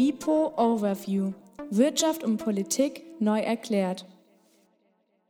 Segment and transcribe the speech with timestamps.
[0.00, 1.32] WIPO Overview.
[1.70, 4.06] Wirtschaft und Politik neu erklärt.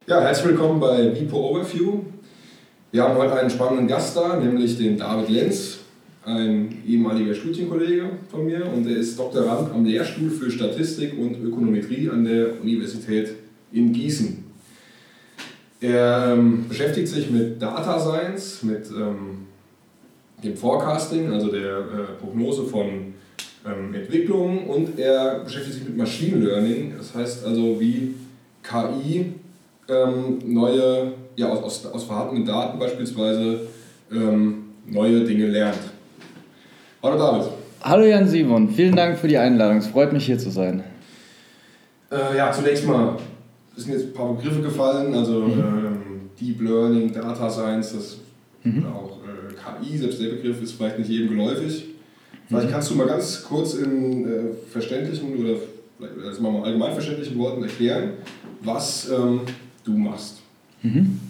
[0.07, 2.05] Ja, herzlich willkommen bei WIPO Overview.
[2.93, 5.79] Wir haben heute einen spannenden Gast da, nämlich den David Lenz,
[6.25, 12.09] ein ehemaliger Studienkollege von mir und er ist Doktorand am Lehrstuhl für Statistik und Ökonometrie
[12.09, 13.35] an der Universität
[13.73, 14.45] in Gießen.
[15.81, 19.49] Er ähm, beschäftigt sich mit Data Science, mit ähm,
[20.45, 23.10] dem Forecasting, also der äh, Prognose von
[23.67, 28.15] ähm, Entwicklungen und er beschäftigt sich mit Machine Learning, das heißt also wie
[28.63, 29.33] KI
[29.89, 33.69] ähm, neue, ja, aus, aus, aus vorhandenen Daten beispielsweise
[34.13, 35.79] ähm, neue Dinge lernt.
[37.03, 37.51] Hallo David.
[37.83, 39.79] Hallo Jan Simon, vielen Dank für die Einladung.
[39.79, 40.83] Es freut mich hier zu sein.
[42.11, 43.17] Äh, ja, zunächst mal
[43.81, 45.59] es sind jetzt ein paar Begriffe gefallen, also mhm.
[45.59, 45.99] ähm,
[46.39, 48.19] Deep Learning, Data Science, das
[48.63, 48.87] mhm.
[48.87, 51.87] auch äh, KI, selbst der Begriff ist vielleicht nicht jedem geläufig.
[52.51, 52.73] Vielleicht mhm.
[52.73, 54.29] kannst du mal ganz kurz in äh,
[54.73, 55.55] verständlichen oder
[55.97, 58.15] vielleicht also mal allgemein verständlichen Worten erklären,
[58.63, 59.43] was ähm,
[59.85, 60.41] du machst.
[60.83, 61.21] Mhm.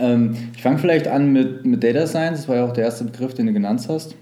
[0.00, 3.04] Ähm, ich fange vielleicht an mit, mit Data Science, das war ja auch der erste
[3.04, 4.16] Begriff, den du genannt hast.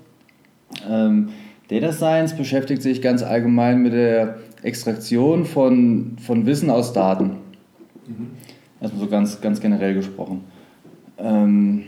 [0.87, 1.31] Ähm,
[1.69, 7.39] Data Science beschäftigt sich ganz allgemein mit der Extraktion von, von Wissen aus Daten.
[8.07, 8.29] Mhm.
[8.79, 10.45] Erstmal so ganz, ganz generell gesprochen.
[11.17, 11.83] Ähm,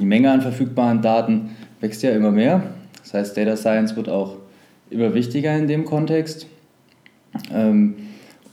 [0.00, 2.64] die Menge an verfügbaren Daten wächst ja immer mehr.
[3.02, 4.36] Das heißt, Data Science wird auch
[4.90, 6.46] immer wichtiger in dem Kontext.
[7.52, 7.94] Ähm,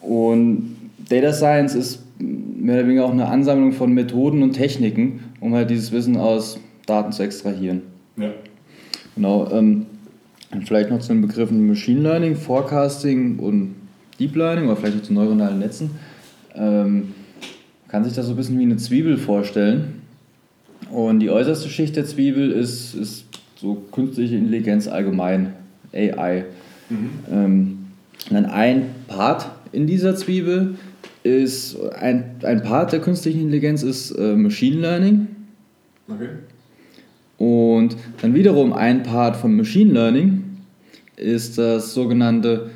[0.02, 0.76] und
[1.10, 5.70] Data Science ist mehr oder weniger auch eine Ansammlung von Methoden und Techniken, um halt
[5.70, 7.82] dieses Wissen aus Daten zu extrahieren.
[8.18, 8.32] Ja.
[9.16, 9.50] Genau.
[9.52, 9.86] Ähm,
[10.52, 13.76] und vielleicht noch zu den Begriffen Machine Learning, Forecasting und
[14.20, 15.92] Deep Learning oder vielleicht noch zu neuronalen Netzen.
[16.56, 17.14] Ähm,
[17.88, 20.02] kann sich das so ein bisschen wie eine Zwiebel vorstellen.
[20.92, 23.26] Und die äußerste Schicht der Zwiebel ist, ist
[23.60, 25.54] so künstliche Intelligenz allgemein,
[25.94, 26.46] AI.
[26.90, 27.10] Mhm.
[27.32, 27.78] Ähm,
[28.30, 30.76] dann ein Part in dieser Zwiebel
[31.24, 35.28] ist, ein, ein Part der künstlichen Intelligenz ist äh, Machine Learning.
[36.08, 36.30] Okay.
[37.38, 40.44] Und dann wiederum ein Part von Machine Learning
[41.16, 42.70] ist das sogenannte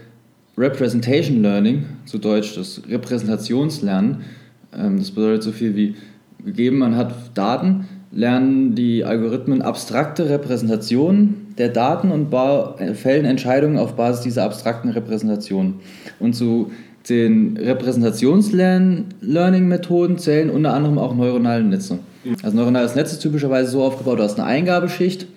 [0.57, 4.21] Representation Learning, zu Deutsch das Repräsentationslernen.
[4.73, 5.95] Ähm, das bedeutet so viel wie,
[6.44, 12.34] gegeben man hat Daten, lernen die Algorithmen abstrakte Repräsentationen der Daten und
[12.96, 15.81] fällen Entscheidungen auf Basis dieser abstrakten Repräsentationen.
[16.19, 16.72] Und zu
[17.09, 22.00] den Repräsentations-Learning-Methoden zählen unter anderem auch neuronale Netze.
[22.41, 25.28] Also neuronales Netz ist typischerweise so aufgebaut, du hast eine Eingabeschicht,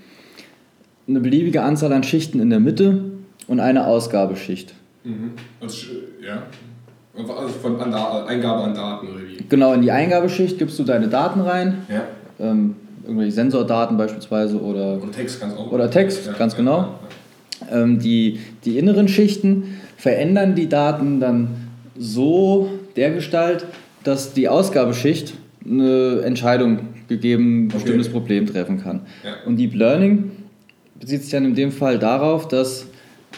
[1.09, 3.01] eine beliebige Anzahl an Schichten in der Mitte
[3.49, 4.75] und eine Ausgabeschicht.
[5.03, 5.33] Mhm.
[5.61, 5.87] Also,
[6.25, 6.45] ja.
[7.17, 9.39] Also von an Eingabe an Daten oder wie?
[9.49, 11.79] Genau, in die Eingabeschicht gibst du deine Daten rein.
[11.89, 12.05] Ja.
[12.39, 15.03] Ähm, irgendwelche Sensordaten beispielsweise oder.
[15.03, 15.71] Oder Text ganz auch.
[15.71, 16.79] Oder Text, ja, ganz ja, genau.
[16.79, 21.49] Ja, ähm, die, die inneren Schichten verändern die Daten dann
[21.99, 23.67] so dergestalt,
[24.05, 27.75] dass die Ausgabeschicht eine Entscheidung gegeben, ein okay.
[27.79, 29.01] bestimmtes Problem treffen kann.
[29.47, 30.33] Und Deep Learning
[31.01, 32.87] bezieht sich dann in dem Fall darauf, dass,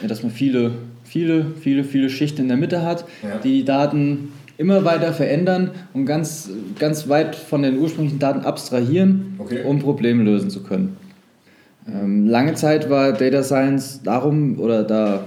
[0.06, 0.72] dass man viele,
[1.04, 3.04] viele, viele, viele Schichten in der Mitte hat,
[3.44, 9.36] die die Daten immer weiter verändern und ganz, ganz weit von den ursprünglichen Daten abstrahieren,
[9.38, 9.62] okay.
[9.64, 10.96] um Probleme lösen zu können.
[11.86, 15.24] Ähm, lange Zeit war Data Science darum, oder da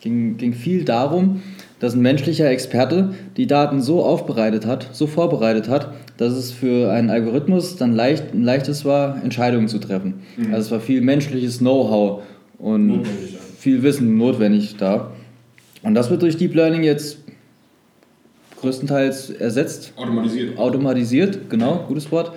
[0.00, 1.42] ging, ging viel darum,
[1.80, 6.90] dass ein menschlicher Experte die Daten so aufbereitet hat, so vorbereitet hat, dass es für
[6.90, 10.14] einen Algorithmus dann leicht, ein leichtes war, Entscheidungen zu treffen.
[10.36, 10.54] Mhm.
[10.54, 12.22] Also es war viel menschliches Know-how
[12.58, 13.04] und
[13.58, 15.12] viel Wissen notwendig da.
[15.82, 17.18] Und das wird durch Deep Learning jetzt
[18.60, 19.92] größtenteils ersetzt.
[19.96, 20.58] Automatisiert.
[20.58, 22.32] Automatisiert, genau, gutes Wort.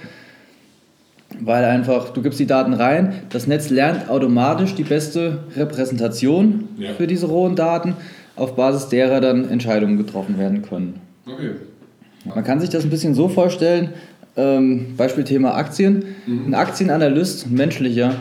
[1.39, 6.93] Weil einfach, du gibst die Daten rein, das Netz lernt automatisch die beste Repräsentation ja.
[6.93, 7.95] für diese rohen Daten
[8.35, 10.99] auf Basis derer dann Entscheidungen getroffen werden können.
[11.25, 11.51] Okay.
[12.25, 13.89] Man kann sich das ein bisschen so vorstellen,
[14.35, 16.03] ähm, Beispiel Thema Aktien.
[16.25, 16.47] Mhm.
[16.47, 18.15] Ein Aktienanalyst, ein menschlicher,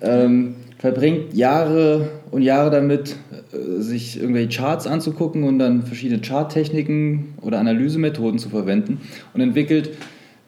[0.00, 3.14] ähm, verbringt Jahre und Jahre damit,
[3.52, 9.00] äh, sich irgendwelche Charts anzugucken und dann verschiedene Charttechniken oder Analysemethoden zu verwenden
[9.32, 9.90] und entwickelt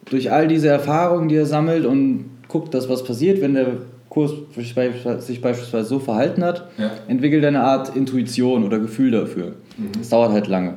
[0.06, 3.76] durch all diese Erfahrungen, die er sammelt und guckt, dass was passiert, wenn der
[4.08, 4.74] Kurs sich
[5.40, 6.90] beispielsweise so verhalten hat, ja.
[7.06, 9.52] entwickelt eine Art Intuition oder Gefühl dafür.
[9.78, 9.92] Mhm.
[9.98, 10.74] Das dauert halt lange.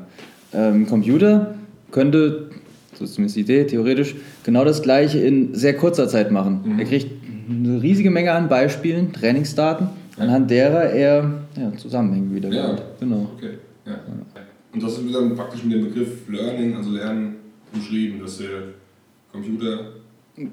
[0.53, 1.55] Ähm, Computer
[1.89, 2.51] könnte,
[2.93, 4.13] so ist zumindest die Idee, theoretisch,
[4.43, 6.61] genau das gleiche in sehr kurzer Zeit machen.
[6.63, 6.79] Mhm.
[6.79, 7.16] Er kriegt
[7.49, 10.23] eine riesige Menge an Beispielen, Trainingsdaten, ja.
[10.23, 12.75] anhand derer er ja, Zusammenhänge wieder ja.
[12.99, 13.29] Genau.
[13.35, 13.57] Okay.
[13.85, 13.99] Ja.
[14.73, 17.35] Und das ist dann praktisch mit dem Begriff Learning, also Lernen,
[17.73, 18.63] umschrieben, dass der
[19.31, 19.91] Computer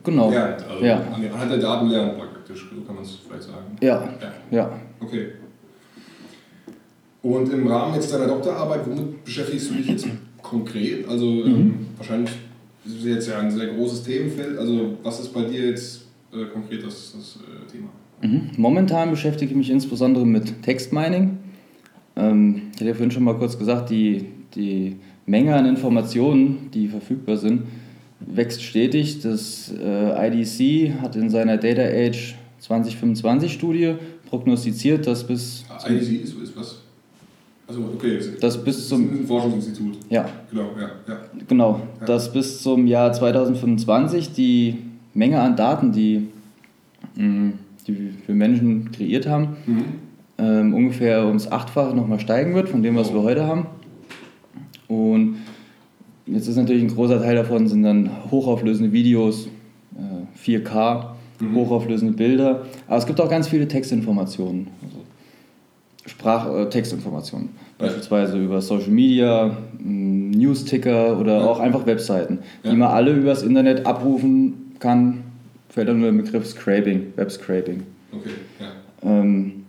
[0.02, 0.30] genau.
[0.30, 0.64] lernt.
[0.68, 1.02] Also ja.
[1.12, 3.76] anhand der Daten lernt praktisch, so kann man es vielleicht sagen.
[3.80, 4.08] Ja.
[4.20, 4.56] ja.
[4.56, 4.80] ja.
[5.00, 5.32] Okay.
[7.22, 10.06] Und im Rahmen jetzt deiner Doktorarbeit, womit beschäftigst du dich jetzt
[10.42, 11.08] konkret?
[11.08, 11.46] Also mhm.
[11.46, 12.30] ähm, wahrscheinlich
[12.84, 14.58] ist es jetzt ja ein sehr großes Themenfeld.
[14.58, 16.03] Also was ist bei dir jetzt
[16.34, 17.88] äh, konkret das, das äh, Thema?
[18.22, 18.50] Mhm.
[18.56, 21.38] Momentan beschäftige ich mich insbesondere mit Textmining.
[22.16, 24.96] Ähm, ich hatte ja vorhin schon mal kurz gesagt, die, die
[25.26, 27.62] Menge an Informationen, die verfügbar sind,
[28.20, 29.20] wächst stetig.
[29.20, 33.94] Das äh, IDC hat in seiner Data Age 2025 Studie
[34.28, 35.64] prognostiziert, dass bis.
[35.68, 36.78] Ah, IDC ist, ist was?
[37.66, 39.96] Also okay, das bis zum ein Forschungsinstitut.
[40.10, 40.28] Ja.
[40.50, 41.20] Genau, ja, ja.
[41.48, 42.06] Genau, ja.
[42.06, 44.76] dass bis zum Jahr 2025 die
[45.14, 46.28] Menge an Daten, die,
[47.16, 47.50] mm,
[47.86, 49.84] die wir Menschen kreiert haben, mhm.
[50.38, 53.14] ähm, ungefähr ums Achtfache nochmal steigen wird von dem, was oh.
[53.14, 53.66] wir heute haben.
[54.88, 55.36] Und
[56.26, 59.48] jetzt ist natürlich ein großer Teil davon sind dann hochauflösende Videos,
[59.96, 61.06] äh, 4K,
[61.40, 61.54] mhm.
[61.54, 64.68] hochauflösende Bilder, aber es gibt auch ganz viele Textinformationen.
[64.82, 64.96] Also
[66.06, 67.50] Sprach-, äh, Textinformationen.
[67.78, 71.44] Beispielsweise über Social Media, mm, News-Ticker oder ja.
[71.44, 72.70] auch einfach Webseiten, ja.
[72.70, 75.24] die man alle übers Internet abrufen kann.
[75.68, 77.82] Fällt dann nur der Begriff Scraping, Web-Scraping.
[78.12, 78.30] Okay,
[78.60, 79.10] ja.
[79.10, 79.64] Ähm,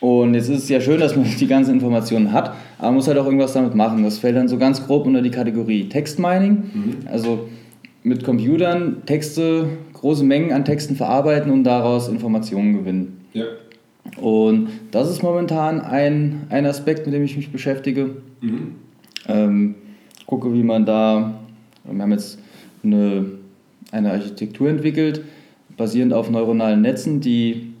[0.00, 3.06] und jetzt ist es ja schön, dass man die ganzen Informationen hat, aber man muss
[3.06, 4.02] halt auch irgendwas damit machen.
[4.02, 6.50] Das fällt dann so ganz grob unter die Kategorie Textmining.
[6.50, 6.96] Mhm.
[7.06, 7.48] Also
[8.02, 13.20] mit Computern Texte, große Mengen an Texten verarbeiten und daraus Informationen gewinnen.
[13.32, 13.44] Ja.
[14.20, 18.10] Und das ist momentan ein, ein Aspekt, mit dem ich mich beschäftige.
[18.40, 18.74] Mhm.
[19.28, 19.74] Ähm,
[20.26, 21.34] gucke, wie man da,
[21.84, 22.40] wir haben jetzt
[22.82, 23.26] eine,
[23.92, 25.22] eine Architektur entwickelt,
[25.76, 27.72] basierend auf neuronalen Netzen, die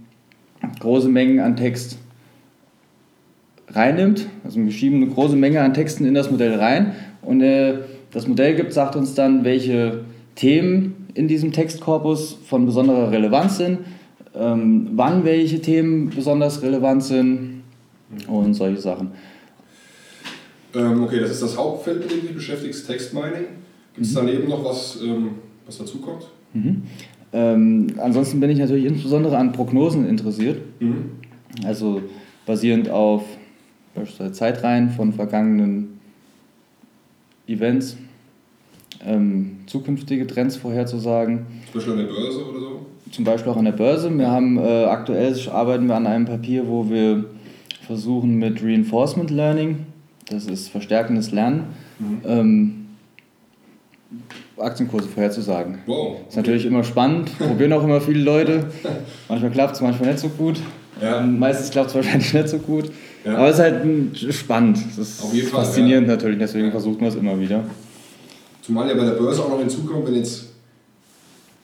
[0.78, 1.98] große Mengen an Text
[3.68, 4.28] reinnimmt.
[4.44, 6.92] Also wir schieben eine große Menge an Texten in das Modell rein
[7.22, 7.78] und äh,
[8.12, 10.04] das Modell gibt, sagt uns dann, welche
[10.36, 13.78] Themen in diesem Textkorpus von besonderer Relevanz sind
[14.34, 17.62] ähm, wann welche Themen besonders relevant sind
[18.26, 19.12] und solche Sachen.
[20.74, 23.46] Ähm, okay, das ist das Hauptfeld, mit dem du dich beschäftigst, Textmining.
[23.94, 24.16] Gibt es mhm.
[24.16, 25.32] daneben noch was, ähm,
[25.66, 26.28] was dazukommt?
[26.52, 26.82] Mhm.
[27.32, 30.60] Ähm, ansonsten bin ich natürlich insbesondere an Prognosen interessiert.
[30.80, 31.12] Mhm.
[31.64, 32.02] Also
[32.46, 33.24] basierend auf
[33.94, 36.00] beispielsweise Zeitreihen von vergangenen
[37.46, 37.96] Events,
[39.04, 41.46] ähm, zukünftige Trends vorherzusagen.
[41.70, 42.86] Zum Beispiel an der Börse oder so?
[43.12, 44.16] zum Beispiel auch an der Börse.
[44.16, 47.26] Wir haben äh, aktuell arbeiten wir an einem Papier, wo wir
[47.86, 49.86] versuchen mit Reinforcement Learning,
[50.26, 51.64] das ist verstärkendes Lernen,
[51.98, 52.20] mhm.
[52.24, 52.86] ähm,
[54.58, 55.78] Aktienkurse vorherzusagen.
[55.86, 56.16] Wow.
[56.28, 58.66] Ist natürlich immer spannend, probieren auch immer viele Leute.
[59.28, 60.58] Manchmal klappt es, manchmal nicht so gut.
[61.00, 61.20] Ja.
[61.20, 62.90] Meistens klappt es wahrscheinlich nicht so gut.
[63.24, 63.36] Ja.
[63.36, 64.78] Aber es ist halt spannend.
[64.96, 66.16] Das ist faszinierend Fall, ja.
[66.16, 67.64] natürlich, deswegen versucht man es immer wieder.
[68.62, 70.46] Zumal ja bei der Börse auch noch hinzukommt, wenn jetzt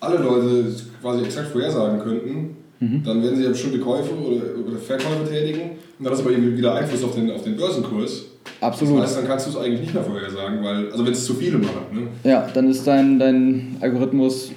[0.00, 3.02] alle Leute quasi exakt vorhersagen könnten, mhm.
[3.04, 6.36] dann werden sie ja bestimmte Käufe oder, oder Verkäufe tätigen und dann hat das aber
[6.36, 8.26] wieder Einfluss auf den, auf den Börsenkurs.
[8.60, 9.00] Absolut.
[9.00, 11.34] Das heißt, dann kannst du es eigentlich nicht mehr vorhersagen, weil, also wenn es zu
[11.34, 11.82] viele machen.
[11.92, 12.08] Ne?
[12.24, 14.52] Ja, dann ist dein, dein Algorithmus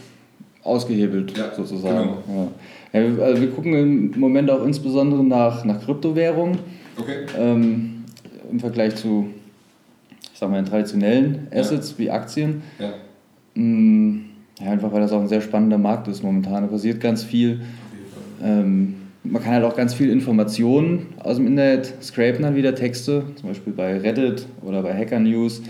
[0.64, 1.98] ausgehebelt ja, sozusagen.
[1.98, 2.24] Genau.
[2.28, 2.48] Ja.
[2.94, 6.60] Ja, wir, also wir gucken im Moment auch insbesondere nach, nach Kryptowährungen.
[6.98, 7.26] Okay.
[7.38, 8.04] Ähm,
[8.52, 9.28] Im Vergleich zu,
[10.34, 12.64] ich sag mal, traditionellen Assets wie Aktien.
[12.80, 12.94] Ja.
[13.56, 14.26] Mm,
[14.60, 16.64] ja, einfach weil das auch ein sehr spannender Markt ist momentan.
[16.64, 17.62] Da passiert ganz viel.
[18.42, 23.24] Ähm, man kann halt auch ganz viel Informationen aus dem Internet scrapen, dann wieder Texte,
[23.36, 25.62] zum Beispiel bei Reddit oder bei Hacker News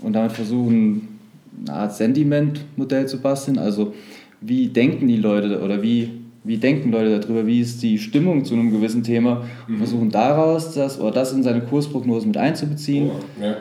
[0.00, 1.18] und damit versuchen,
[1.66, 3.58] eine Art Sentiment-Modell zu basteln.
[3.58, 3.94] Also
[4.40, 6.10] wie denken die Leute oder wie,
[6.44, 9.78] wie denken Leute darüber, wie ist die Stimmung zu einem gewissen Thema und mhm.
[9.78, 13.10] versuchen daraus das oder das in seine Kursprognosen mit einzubeziehen.
[13.10, 13.56] Oh, ja.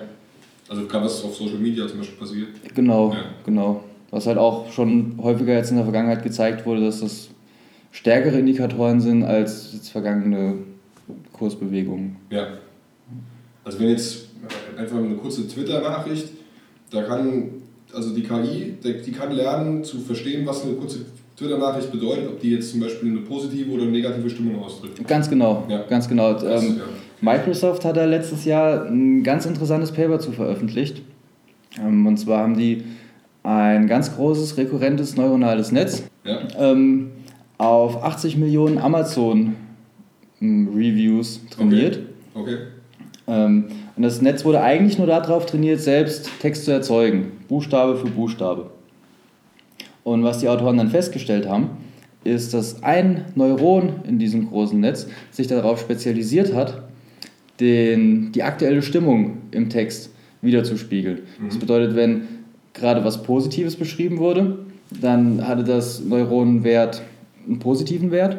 [0.69, 2.47] Also gerade was auf Social Media zum Beispiel passiert.
[2.75, 3.23] Genau, ja.
[3.43, 3.83] genau.
[4.11, 7.29] Was halt auch schon häufiger jetzt in der Vergangenheit gezeigt wurde, dass das
[7.91, 10.55] stärkere Indikatoren sind als jetzt vergangene
[11.34, 12.15] Kursbewegungen.
[12.29, 12.48] Ja.
[13.63, 14.27] Also wenn jetzt
[14.77, 16.29] einfach eine kurze Twitter-Nachricht,
[16.91, 17.50] da kann,
[17.93, 21.05] also die KI, die kann lernen zu verstehen, was eine kurze
[21.38, 25.05] Twitter-Nachricht bedeutet, ob die jetzt zum Beispiel eine positive oder eine negative Stimmung ausdrückt.
[25.08, 25.84] Ganz genau, ja.
[25.84, 26.34] ganz genau.
[26.34, 26.84] Das, ähm, ja.
[27.22, 31.01] Microsoft hat da letztes Jahr ein ganz interessantes Paper zu veröffentlicht.
[31.79, 32.84] Ähm, und zwar haben die
[33.43, 36.39] ein ganz großes rekurrentes neuronales Netz ja.
[36.58, 37.12] ähm,
[37.59, 41.99] auf 80 Millionen Amazon-Reviews trainiert.
[42.33, 42.55] Okay.
[42.55, 42.57] okay.
[43.27, 48.07] Ähm, und das Netz wurde eigentlich nur darauf trainiert, selbst Text zu erzeugen, Buchstabe für
[48.07, 48.71] Buchstabe.
[50.03, 51.69] Und was die Autoren dann festgestellt haben,
[52.23, 56.83] ist, dass ein Neuron in diesem großen Netz sich darauf spezialisiert hat,
[57.59, 60.11] den, die aktuelle Stimmung im Text
[60.41, 61.23] wiederzuspiegeln.
[61.39, 61.49] Mhm.
[61.49, 62.21] Das bedeutet, wenn
[62.73, 64.59] gerade was Positives beschrieben wurde,
[65.01, 67.01] dann hatte das Neuronenwert
[67.49, 68.37] einen positiven Wert.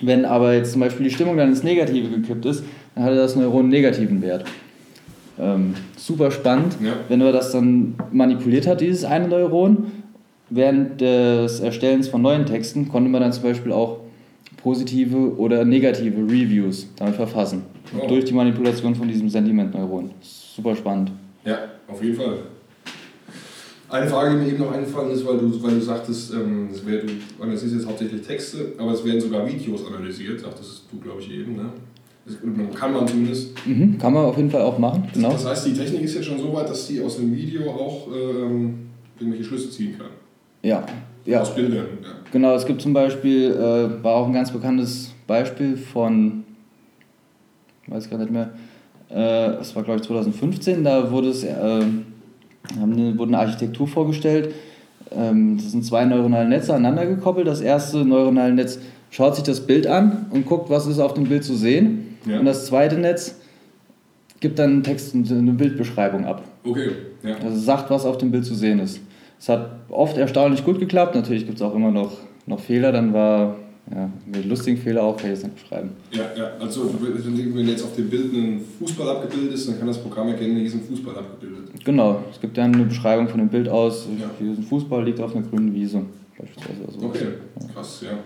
[0.00, 2.64] Wenn aber jetzt zum Beispiel die Stimmung dann ins Negative gekippt ist,
[2.94, 4.44] dann hatte das Neuron einen negativen Wert.
[5.38, 6.76] Ähm, super spannend.
[6.82, 6.94] Ja.
[7.08, 9.92] Wenn er das dann manipuliert hat, dieses eine Neuron,
[10.50, 13.98] während des Erstellens von neuen Texten, konnte man dann zum Beispiel auch
[14.62, 17.62] positive oder negative Reviews damit verfassen.
[17.98, 18.06] Oh.
[18.06, 20.10] Durch die Manipulation von diesem Sentimentneuron.
[20.20, 21.12] Super spannend.
[21.44, 22.38] Ja, auf jeden Fall.
[23.92, 26.80] Eine Frage, die mir eben noch eingefallen ist, weil du, weil du sagtest, ähm, das,
[26.82, 31.30] das ist jetzt hauptsächlich Texte, aber es werden sogar Videos analysiert, sagtest du, glaube ich,
[31.30, 31.56] eben.
[31.56, 31.66] Ne?
[32.24, 32.36] Das
[32.74, 33.50] kann man zumindest.
[33.66, 35.02] Mhm, kann man auf jeden Fall auch machen.
[35.08, 35.32] Das, Genau.
[35.32, 38.08] das heißt, die Technik ist jetzt schon so weit, dass die aus dem Video auch
[38.08, 40.06] ähm, irgendwelche Schlüsse ziehen kann.
[40.62, 40.86] Ja.
[41.26, 41.42] ja.
[41.42, 41.86] Aus Bildern.
[42.02, 42.08] Ja.
[42.32, 46.44] Genau, es gibt zum Beispiel, äh, war auch ein ganz bekanntes Beispiel von,
[47.88, 48.52] weiß ich gar nicht mehr,
[49.10, 51.82] äh, es war glaube ich 2015, da wurde es, äh,
[52.80, 54.54] haben eine, wurde eine Architektur vorgestellt.
[55.10, 57.46] Ähm, das sind zwei neuronale Netze aneinander gekoppelt.
[57.46, 58.78] Das erste neuronale Netz
[59.10, 62.16] schaut sich das Bild an und guckt, was ist auf dem Bild zu sehen.
[62.26, 62.38] Ja.
[62.38, 63.36] Und das zweite Netz
[64.40, 66.42] gibt dann einen Text und eine Bildbeschreibung ab.
[66.64, 66.90] Okay,
[67.22, 67.36] ja.
[67.36, 69.00] Also sagt, was auf dem Bild zu sehen ist.
[69.38, 71.14] Es hat oft erstaunlich gut geklappt.
[71.14, 72.12] Natürlich gibt es auch immer noch,
[72.46, 72.92] noch Fehler.
[72.92, 73.56] Dann war,
[73.90, 75.90] ja, mit lustigen Fehler auch, kann ich jetzt nicht beschreiben.
[76.12, 79.98] Ja, ja, also wenn jetzt auf dem Bild ein Fußball abgebildet ist, dann kann das
[79.98, 81.84] Programm erkennen, hier ist ein Fußball abgebildet.
[81.84, 84.06] Genau, es gibt dann eine Beschreibung von dem Bild aus.
[84.18, 84.30] Ja.
[84.38, 86.02] Hier ist ein Fußball, liegt auf einer grünen Wiese.
[86.38, 86.86] Beispielsweise.
[86.86, 87.26] Also Okay,
[87.74, 88.18] krass, ja.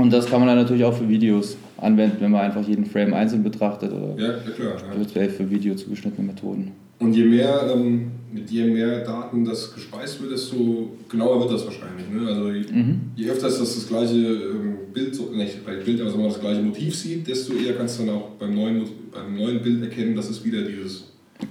[0.00, 3.14] Und das kann man dann natürlich auch für Videos anwenden, wenn man einfach jeden Frame
[3.14, 4.74] einzeln betrachtet oder Ja, klar.
[4.74, 4.94] Ja.
[4.94, 6.72] speziell für Video zugeschnittene Methoden.
[6.98, 8.10] Und je mehr, ähm,
[8.48, 12.08] je mehr Daten das gespeist wird, desto genauer wird das wahrscheinlich.
[12.10, 12.26] Ne?
[12.28, 13.00] Also je, Mhm.
[13.16, 16.40] je öfter es das, das gleiche ähm, Bild, so- nicht bei Bild, aber mal, das
[16.40, 20.14] gleiche Motiv sieht, desto eher kannst du dann auch beim neuen, beim neuen Bild erkennen,
[20.16, 21.04] dass es wieder dieses.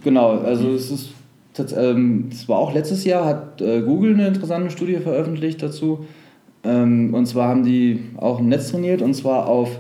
[0.04, 1.10] Genau, also es ist
[1.56, 6.06] tats- ähm, das war auch letztes Jahr, hat äh, Google eine interessante Studie veröffentlicht dazu.
[6.64, 9.80] Ähm, und zwar haben die auch ein Netz trainiert und zwar auf,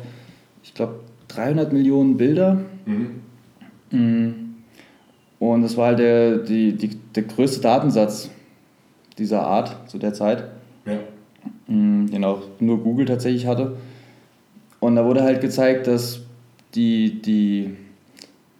[0.63, 0.95] ich glaube,
[1.29, 2.61] 300 Millionen Bilder.
[3.91, 4.40] Mhm.
[5.41, 8.29] Und das war halt der, die, die, der größte Datensatz
[9.17, 10.43] dieser Art zu der Zeit,
[10.85, 10.99] Ja.
[11.65, 13.75] mm, den auch nur Google tatsächlich hatte.
[14.79, 16.19] Und da wurde halt gezeigt, dass
[16.75, 17.75] die, die,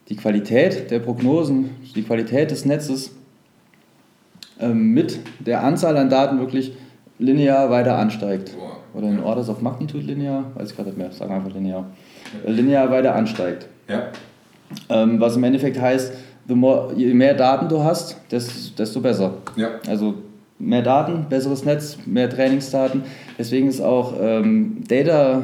[0.10, 3.12] die Qualität der Prognosen, die Qualität des Netzes
[4.60, 6.74] ähm, mit der Anzahl an Daten wirklich
[7.20, 8.56] linear weiter ansteigt.
[8.58, 8.78] Boah.
[8.98, 11.92] Oder in Orders of Magnitude linear, weiß ich gerade nicht mehr, sagen wir einfach linear.
[12.44, 13.68] Äh, Linear weiter ansteigt.
[13.88, 14.08] Ja.
[14.90, 16.12] Ähm, was im Endeffekt heißt,
[16.48, 19.34] more, je mehr Daten du hast, desto, besser.
[19.56, 19.70] Ja.
[19.88, 20.16] Also
[20.60, 23.04] mehr Daten, besseres Netz, mehr Trainingsdaten.
[23.38, 25.42] Deswegen ist auch ähm, Data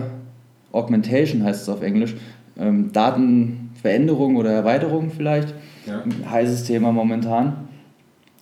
[0.72, 2.16] Augmentation, heißt es auf Englisch,
[2.60, 5.54] ähm, Datenveränderung oder Erweiterung vielleicht,
[5.86, 6.02] Ja.
[6.04, 7.54] ein heißes Thema momentan,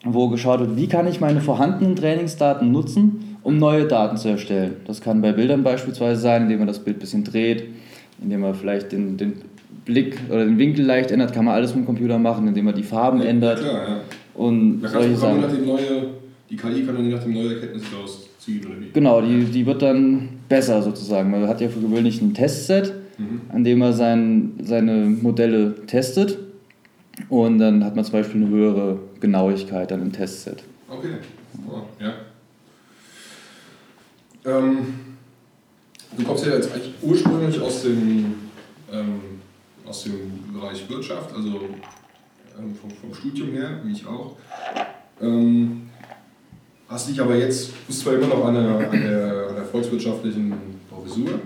[0.04, 4.78] wo geschaut wird, wie kann ich meine vorhandenen Trainingsdaten nutzen, um neue Daten zu erstellen.
[4.88, 7.66] Das kann bei Bildern beispielsweise sein, indem man das Bild ein bisschen dreht,
[8.22, 9.34] indem man vielleicht den, den
[9.86, 12.76] Blick oder den Winkel leicht ändert, kann man alles mit dem Computer machen, indem man
[12.76, 14.02] die Farben ändert Klar, ja.
[14.34, 15.42] und Da kann solche Sachen.
[15.42, 16.08] nach dem neue,
[16.50, 18.90] die KI kann dann nach dem neue Erkenntnisse daraus ziehen oder wie?
[18.94, 21.30] Genau, die, die wird dann besser sozusagen.
[21.32, 23.42] Man hat ja für gewöhnlich ein Testset, Mhm.
[23.48, 26.38] an dem man sein, seine Modelle testet
[27.30, 30.64] und dann hat man zum Beispiel eine höhere Genauigkeit an dem Testset.
[30.90, 31.14] Okay.
[31.72, 32.14] Oh, ja.
[34.46, 34.78] Ähm,
[36.18, 38.36] du kommst ja jetzt eigentlich ursprünglich aus dem,
[38.92, 39.20] ähm,
[39.88, 41.62] aus dem Bereich Wirtschaft, also
[42.58, 44.36] ähm, vom, vom Studium her, wie ich auch.
[45.22, 45.84] Ähm,
[46.88, 50.54] hast dich aber jetzt, bist zwar immer noch an der, an der, an der volkswirtschaftlichen
[50.90, 51.40] Professur,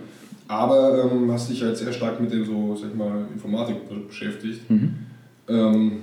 [0.48, 3.77] aber ähm, hast dich halt sehr stark mit dem so, sag ich mal, Informatik
[4.08, 4.62] beschäftigt.
[5.48, 6.01] Ähm,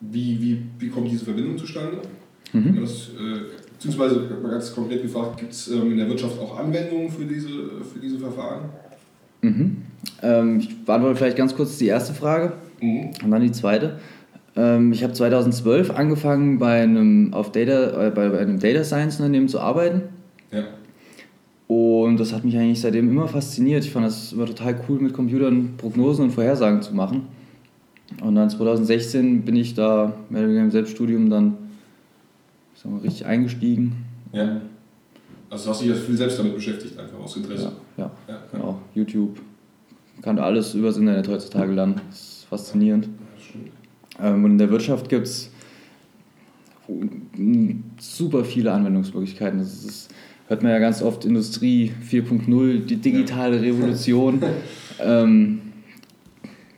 [0.00, 1.98] wie, wie, wie kommt diese Verbindung zustande?
[2.52, 2.80] Mhm.
[2.80, 3.40] Das, äh,
[3.72, 7.48] beziehungsweise mal ganz konkret gefragt, gibt es ähm, in der Wirtschaft auch Anwendungen für diese,
[7.48, 8.68] für diese Verfahren?
[9.42, 9.76] Mhm.
[10.22, 13.10] Ähm, ich beantworte vielleicht ganz kurz die erste Frage Mhm.
[13.24, 13.98] und dann die zweite.
[14.56, 19.48] Ähm, ich habe 2012 angefangen, bei einem, auf Data, äh, bei, einem Data Science Unternehmen
[19.48, 20.02] zu arbeiten.
[20.50, 20.64] Ja.
[21.68, 23.84] Und das hat mich eigentlich seitdem immer fasziniert.
[23.84, 27.26] Ich fand das immer total cool, mit Computern Prognosen und Vorhersagen zu machen.
[28.22, 31.54] Und dann 2016 bin ich da mehr oder weniger im Selbststudium dann
[32.74, 33.92] ich sag mal, richtig eingestiegen.
[34.32, 34.60] ja.
[35.50, 37.72] Also hast du dich ja viel selbst damit beschäftigt, einfach aus Interesse.
[37.96, 38.40] Ja, ja, Ja, ja.
[38.52, 38.78] genau.
[38.94, 39.40] YouTube.
[40.22, 42.00] Kann alles übers Internet heutzutage lernen.
[42.08, 43.08] Das ist faszinierend.
[44.20, 45.50] Ähm, und in der Wirtschaft gibt es
[47.98, 49.58] super viele Anwendungsmöglichkeiten.
[49.58, 50.14] Das ist,
[50.48, 54.42] hört man ja ganz oft Industrie 4.0, die digitale Revolution.
[55.00, 55.60] ähm,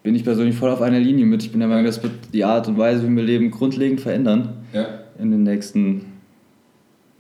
[0.02, 1.42] bin ich persönlich voll auf einer Linie mit.
[1.42, 4.54] Ich bin der Meinung, das wird die Art und Weise, wie wir leben, grundlegend verändern
[4.72, 4.86] Ja.
[5.18, 6.06] in den nächsten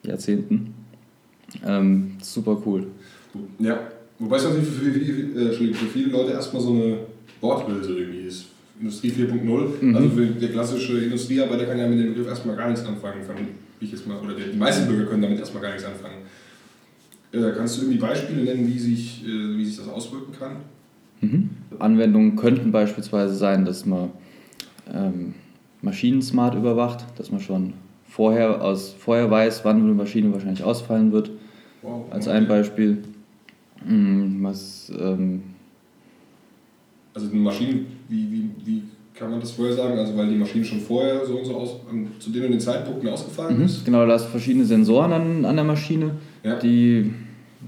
[0.04, 0.74] Jahrzehnten.
[1.66, 2.88] Ähm, super cool.
[3.58, 3.78] Ja.
[4.20, 6.98] Wobei es natürlich für, für, für, äh, für viele Leute erstmal so eine
[7.40, 8.46] Worthülse irgendwie ist.
[8.78, 9.82] Industrie 4.0.
[9.82, 9.96] Mhm.
[9.96, 13.20] Also für der klassische Industriearbeiter kann ja mit dem Begriff erstmal gar nichts anfangen,
[13.80, 16.16] ich jetzt mal, oder die meisten Bürger können damit erstmal gar nichts anfangen.
[17.32, 20.56] Äh, kannst du irgendwie Beispiele nennen, wie sich, äh, wie sich das auswirken kann?
[21.20, 21.50] Mhm.
[21.78, 24.10] Anwendungen könnten beispielsweise sein, dass man
[24.92, 25.34] ähm,
[25.80, 27.72] Maschinen smart überwacht, dass man schon
[28.08, 31.30] vorher, aus, vorher weiß, wann eine Maschine wahrscheinlich ausfallen wird.
[31.82, 32.98] Wow, als ein Beispiel.
[33.84, 35.42] Mhm, was, ähm,
[37.14, 38.82] also eine Maschine, wie, wie, wie
[39.14, 39.98] kann man das vorher sagen?
[39.98, 42.60] Also weil die Maschine schon vorher so und so aus, an, zu den und den
[42.60, 43.84] Zeitpunkten ausgefallen mhm, ist?
[43.84, 46.58] Genau, da hast verschiedene Sensoren an, an der Maschine, ja.
[46.58, 47.12] die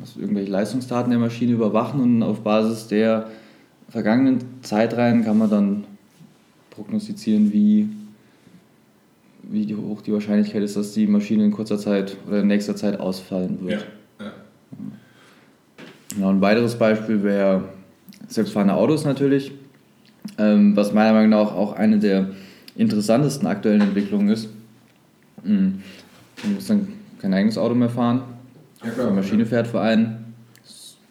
[0.01, 3.29] was, irgendwelche Leistungsdaten der Maschine überwachen und auf Basis der
[3.89, 5.85] vergangenen Zeitreihen kann man dann
[6.71, 7.89] prognostizieren, wie,
[9.43, 12.99] wie hoch die Wahrscheinlichkeit ist, dass die Maschine in kurzer Zeit oder in nächster Zeit
[12.99, 13.83] ausfallen wird.
[13.83, 13.87] Ja.
[16.15, 17.65] Genau, ein weiteres Beispiel wäre
[18.29, 19.53] selbstfahrende Autos natürlich,
[20.39, 22.31] ähm, was meiner Meinung nach auch eine der
[22.77, 24.49] interessantesten aktuellen Entwicklungen ist.
[25.45, 25.83] Mhm.
[26.43, 26.89] Man muss dann
[27.21, 28.23] kein eigenes Auto mehr fahren,
[28.83, 29.09] ja, klar.
[29.09, 30.35] die Maschine fährt für einen.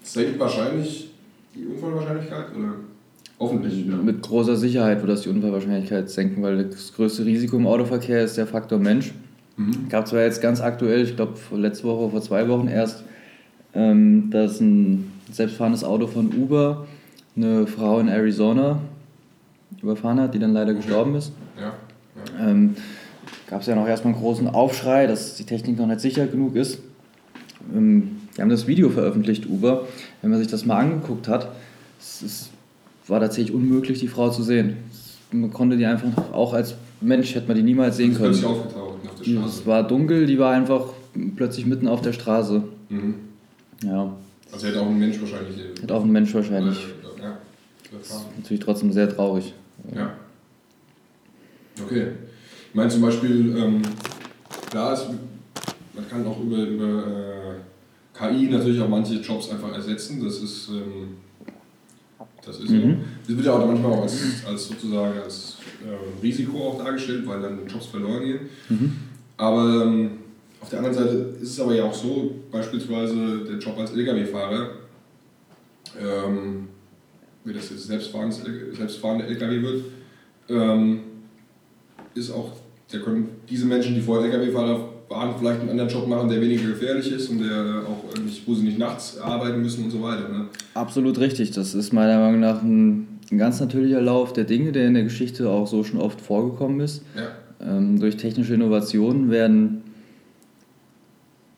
[0.04, 1.12] Senkt wahrscheinlich
[1.56, 2.74] die Unfallwahrscheinlichkeit oder
[3.40, 3.88] hoffentlich?
[3.88, 3.96] Ja.
[3.96, 8.38] Mit großer Sicherheit wird das die Unfallwahrscheinlichkeit senken, weil das größte Risiko im Autoverkehr ist
[8.38, 9.14] der Faktor Mensch.
[9.58, 9.90] Mhm.
[9.90, 13.04] Gab zwar jetzt ganz aktuell, ich glaube letzte Woche, vor zwei Wochen erst,
[13.74, 16.86] ähm, dass ein selbstfahrendes Auto von Uber
[17.36, 18.80] eine Frau in Arizona
[19.82, 21.32] überfahren hat, die dann leider gestorben ist.
[21.58, 21.74] Ja.
[22.38, 22.50] ja.
[22.50, 22.76] Ähm,
[23.48, 26.56] Gab es ja noch erstmal einen großen Aufschrei, dass die Technik noch nicht sicher genug
[26.56, 26.80] ist.
[27.74, 29.88] Ähm, wir haben das Video veröffentlicht, Uber.
[30.22, 31.50] Wenn man sich das mal angeguckt hat,
[32.00, 32.50] es ist,
[33.08, 34.78] war tatsächlich unmöglich, die Frau zu sehen.
[35.32, 38.32] Man konnte die einfach, auch als Mensch hätte man die niemals sehen können.
[38.32, 39.48] Plötzlich aufgetaucht auf der Straße.
[39.48, 40.86] Es war dunkel, die war einfach
[41.36, 42.64] plötzlich mitten auf der Straße.
[42.90, 43.16] Mhm.
[43.84, 44.16] Ja.
[44.52, 45.58] Also hätte auch ein Mensch wahrscheinlich.
[45.82, 46.78] Hätte auch ein Mensch wahrscheinlich.
[47.22, 47.38] Ja.
[47.92, 49.54] Das ist natürlich trotzdem sehr traurig.
[49.96, 50.14] Ja.
[51.84, 52.08] Okay.
[52.70, 53.82] Ich meine zum Beispiel, ähm,
[54.70, 55.08] klar ist,
[55.94, 60.24] man kann auch über, über äh, KI natürlich auch manche Jobs einfach ersetzen.
[60.24, 61.18] Das ist, ähm,
[62.46, 63.02] das ist mhm.
[63.28, 67.42] Das wird ja auch manchmal auch als, als sozusagen als äh, Risiko auch dargestellt, weil
[67.42, 68.40] dann Jobs verloren gehen.
[68.70, 68.94] Mhm.
[69.38, 70.12] Aber ähm,
[70.62, 74.70] auf der anderen Seite ist es aber ja auch so, beispielsweise der Job als Lkw-Fahrer,
[76.00, 76.68] ähm,
[77.44, 79.84] wie das jetzt selbstfahrende LKW wird,
[80.50, 81.00] ähm,
[82.14, 82.52] ist auch,
[82.92, 86.70] da können diese Menschen, die vorher LKW-Fahrer waren, vielleicht einen anderen Job machen, der weniger
[86.70, 90.30] gefährlich ist und der auch nicht, wo sie nicht nachts arbeiten müssen und so weiter.
[90.30, 90.46] Ne?
[90.74, 91.52] Absolut richtig.
[91.52, 95.04] Das ist meiner Meinung nach ein, ein, ganz natürlicher Lauf der Dinge, der in der
[95.04, 97.04] Geschichte auch so schon oft vorgekommen ist.
[97.16, 97.68] Ja.
[97.68, 99.84] Ähm, durch technische Innovationen werden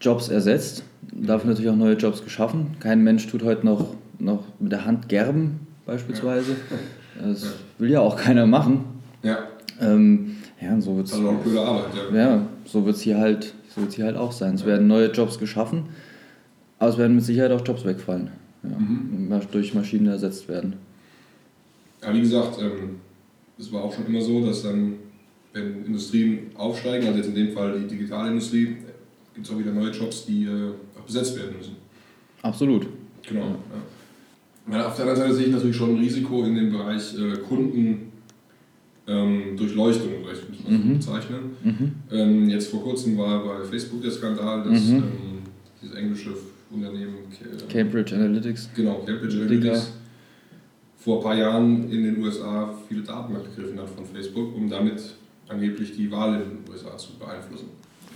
[0.03, 2.75] Jobs ersetzt, dafür natürlich auch neue Jobs geschaffen.
[2.79, 6.57] Kein Mensch tut heute noch, noch mit der Hand gerben, beispielsweise.
[7.21, 7.45] Das
[7.77, 8.83] will ja auch keiner machen.
[9.23, 9.47] Ja.
[9.79, 11.13] Ähm, ja, und so wird es.
[11.13, 12.17] Also auch blöde Arbeit, ja.
[12.17, 14.55] Ja, so wird es hier, halt, so hier halt auch sein.
[14.55, 14.67] Es ja.
[14.67, 15.85] werden neue Jobs geschaffen,
[16.79, 18.29] aber es werden mit Sicherheit auch Jobs wegfallen.
[18.63, 19.41] Ja, mhm.
[19.51, 20.73] Durch Maschinen ersetzt werden.
[22.01, 22.97] Ja, wie gesagt, ähm,
[23.57, 24.95] es war auch schon immer so, dass dann,
[25.53, 28.77] wenn Industrien aufsteigen, also jetzt in dem Fall die Digitalindustrie,
[29.33, 31.75] gibt es auch wieder neue Jobs, die äh, auch besetzt werden müssen.
[32.41, 32.87] Absolut.
[33.27, 33.41] Genau.
[33.41, 33.57] Ja.
[34.71, 37.37] Ja, auf der anderen Seite sehe ich natürlich schon ein Risiko in dem Bereich äh,
[37.37, 38.11] Kunden.
[39.05, 40.93] Ähm, Durchleuchtung, vielleicht muss man mhm.
[40.93, 41.39] bezeichnen.
[41.61, 41.91] Mhm.
[42.09, 44.95] Ähm, jetzt vor kurzem war bei Facebook der Skandal, dass mhm.
[44.95, 45.03] ähm,
[45.81, 46.29] dieses englische
[46.71, 47.15] Unternehmen
[47.67, 48.69] Cambridge Analytics.
[48.73, 49.91] Genau, Cambridge Analytics
[51.03, 55.01] vor ein paar Jahren in den USA viele Daten abgegriffen hat von Facebook, um damit
[55.49, 57.67] angeblich die Wahl in den USA zu beeinflussen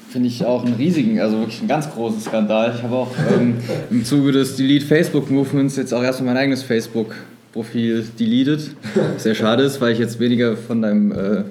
[0.09, 2.73] finde ich auch einen riesigen, also wirklich einen ganz großen Skandal.
[2.75, 3.57] Ich habe auch ähm,
[3.89, 7.15] im Zuge des Delete Facebook Movements jetzt auch erstmal mein eigenes Facebook
[7.51, 8.75] Profil deleted.
[9.17, 11.43] Sehr schade ist, weil ich jetzt weniger von deinem äh,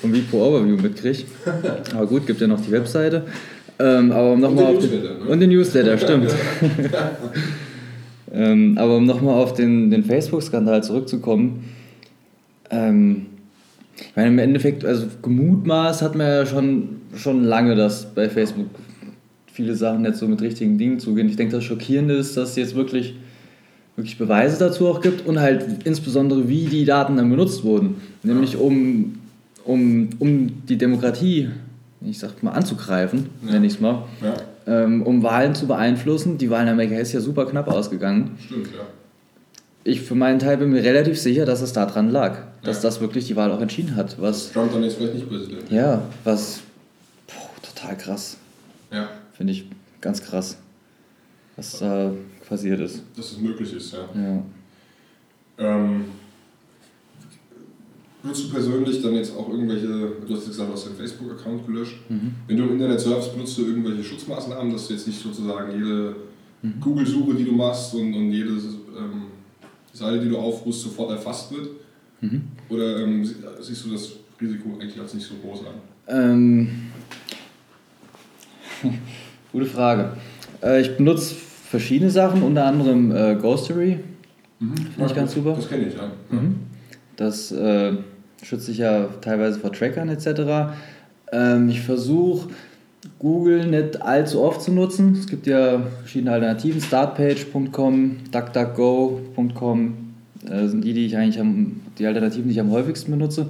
[0.00, 1.24] vom Vipo Overview mitkriege.
[1.94, 3.22] Aber gut, gibt ja noch die Webseite.
[3.78, 5.10] Ähm, aber um nochmal auf den, ne?
[5.28, 6.34] und den Newsletter, stimmt.
[8.32, 11.70] ähm, aber um nochmal auf den, den Facebook-Skandal zurückzukommen.
[12.70, 13.26] Ähm,
[13.96, 18.68] ich meine, im Endeffekt, also gemutmaßt hat man ja schon, schon lange, dass bei Facebook
[19.52, 21.28] viele Sachen nicht so mit richtigen Dingen zugehen.
[21.28, 23.14] Ich denke, das Schockierende ist, dass es jetzt wirklich,
[23.96, 27.96] wirklich Beweise dazu auch gibt und halt insbesondere, wie die Daten dann benutzt wurden.
[28.22, 29.18] Nämlich um,
[29.64, 31.50] um, um die Demokratie,
[32.00, 33.52] ich sag mal, anzugreifen, ja.
[33.52, 34.04] nenne ich es mal.
[34.22, 34.34] Ja.
[34.66, 36.38] Ähm, um Wahlen zu beeinflussen.
[36.38, 38.38] Die Wahl in Amerika ist ja super knapp ausgegangen.
[38.38, 38.86] Stimmt, ja
[39.84, 42.82] ich für meinen Teil bin mir relativ sicher, dass es daran lag, dass ja.
[42.82, 44.20] das wirklich die Wahl auch entschieden hat.
[44.20, 45.70] Was, Trump dann jetzt vielleicht nicht Präsident.
[45.70, 46.60] Ja, was
[47.26, 48.36] boah, total krass.
[48.92, 49.08] Ja.
[49.32, 49.66] Finde ich
[50.00, 50.58] ganz krass,
[51.56, 52.12] was da
[52.48, 53.02] passiert ist.
[53.16, 54.08] Dass es möglich ist, ja.
[54.14, 54.42] ja.
[55.58, 56.04] Ähm,
[58.22, 61.66] Benutzt du persönlich dann jetzt auch irgendwelche, du hast jetzt gesagt, du hast deinen Facebook-Account
[61.66, 61.96] gelöscht.
[62.08, 62.34] Mhm.
[62.46, 66.14] Wenn du im Internet surfst, benutzt du irgendwelche Schutzmaßnahmen, dass du jetzt nicht sozusagen jede
[66.80, 69.31] Google-Suche, die du machst und, und jede ähm,
[69.92, 71.68] Seite, die du aufrufst, sofort erfasst wird?
[72.20, 72.42] Mhm.
[72.68, 75.74] Oder ähm, sie- siehst du das Risiko eigentlich als nicht so groß an?
[76.08, 76.68] Ähm,
[79.52, 80.12] gute Frage.
[80.62, 84.00] Äh, ich benutze verschiedene Sachen, unter anderem äh, Ghostery.
[84.58, 85.54] Finde ich ganz super.
[85.56, 86.10] Das kenne ich, ja.
[86.30, 86.56] Mhm.
[87.16, 87.92] Das äh,
[88.42, 90.74] schützt sich ja teilweise vor Trackern etc.
[91.32, 92.50] Ähm, ich versuche
[93.18, 95.16] Google nicht allzu oft zu nutzen.
[95.18, 96.80] Es gibt ja verschiedene Alternativen.
[96.80, 99.94] Startpage.com, DuckDuckGo.com
[100.48, 103.48] äh, sind die, die ich eigentlich am, die Alternativen, die ich am häufigsten benutze.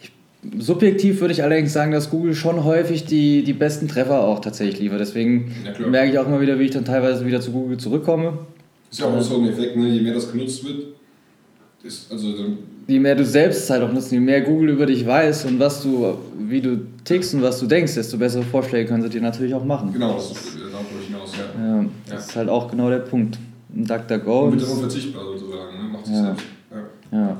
[0.00, 0.12] Ich,
[0.58, 4.80] subjektiv würde ich allerdings sagen, dass Google schon häufig die, die besten Treffer auch tatsächlich
[4.80, 5.00] liefert.
[5.00, 5.52] Deswegen
[5.88, 8.38] merke ich auch immer wieder, wie ich dann teilweise wieder zu Google zurückkomme.
[8.90, 9.88] Ist ja auch so ein Effekt, ne?
[9.88, 10.88] je mehr das genutzt wird,
[11.82, 15.06] ist, also dann, je mehr du selbst halt auch nutzt, je mehr Google über dich
[15.06, 19.02] weiß und was du, wie du tickst und was du denkst, desto bessere Vorschläge können
[19.02, 19.92] sie dir natürlich auch machen.
[19.92, 21.62] genau, das ist darauf hinaus, ja.
[21.64, 21.84] Ja, Ja.
[22.10, 23.38] das ist halt auch genau der Punkt.
[23.74, 24.40] Ein DuckDuckGo.
[24.46, 25.88] Und und wird unverzichtbar sozusagen, ne?
[25.92, 26.22] macht sich Ja.
[26.24, 26.44] selbst.
[27.12, 27.18] Ja.
[27.18, 27.36] Ja.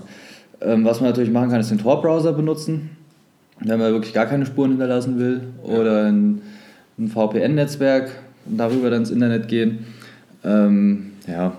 [0.73, 2.91] Ähm, was man natürlich machen kann, ist den Tor-Browser benutzen,
[3.61, 5.41] wenn man wirklich gar keine Spuren hinterlassen will.
[5.63, 6.41] Oder ein,
[6.99, 8.11] ein VPN-Netzwerk
[8.47, 9.87] und darüber dann ins Internet gehen.
[10.45, 11.53] Ähm, ja,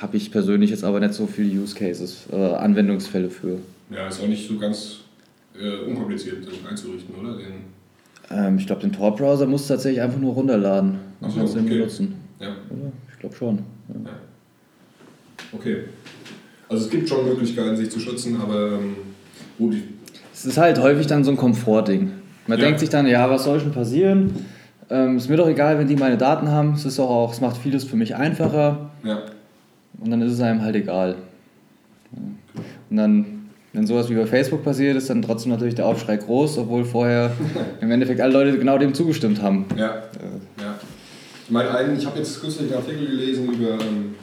[0.00, 3.58] habe ich persönlich jetzt aber nicht so viele Use Cases, äh, Anwendungsfälle für.
[3.90, 4.98] ja, ist auch nicht so ganz
[5.60, 6.36] äh, unkompliziert
[6.68, 7.36] einzurichten, oder?
[7.36, 7.70] Den,
[8.30, 11.64] Ähm, ich glaube, den Tor-Browser musst du tatsächlich einfach nur runterladen und so, kannst den
[11.64, 11.74] okay.
[11.78, 12.14] benutzen.
[12.38, 12.92] ja, Oder?
[13.12, 13.58] Ich glaube schon.
[13.88, 14.10] Ja.
[15.52, 15.76] okay.
[16.68, 18.94] Also es gibt schon Möglichkeiten, sich zu schützen, aber ähm,
[19.58, 19.74] gut,
[20.32, 22.12] Es ist halt häufig dann so ein Komfortding.
[22.46, 22.64] Man Ja.
[22.66, 24.46] denkt sich dann, ja, was soll schon passieren?
[24.88, 26.74] Ähm, ist mir doch egal, wenn die meine Daten haben.
[26.74, 29.22] Es ist auch, auch, es macht vieles für mich einfacher ja,
[29.98, 31.16] und dann ist es einem halt egal.
[32.90, 33.24] Und dann,
[33.72, 37.32] wenn sowas wie bei Facebook passiert, ist dann trotzdem natürlich der Aufschrei groß, obwohl vorher
[37.80, 39.64] im Endeffekt alle Leute genau dem zugestimmt haben.
[39.76, 40.78] ja, Äh, ja.
[41.44, 44.14] Ich meine, einen, ich habe jetzt kürzlich einen Artikel gelesen über ähm,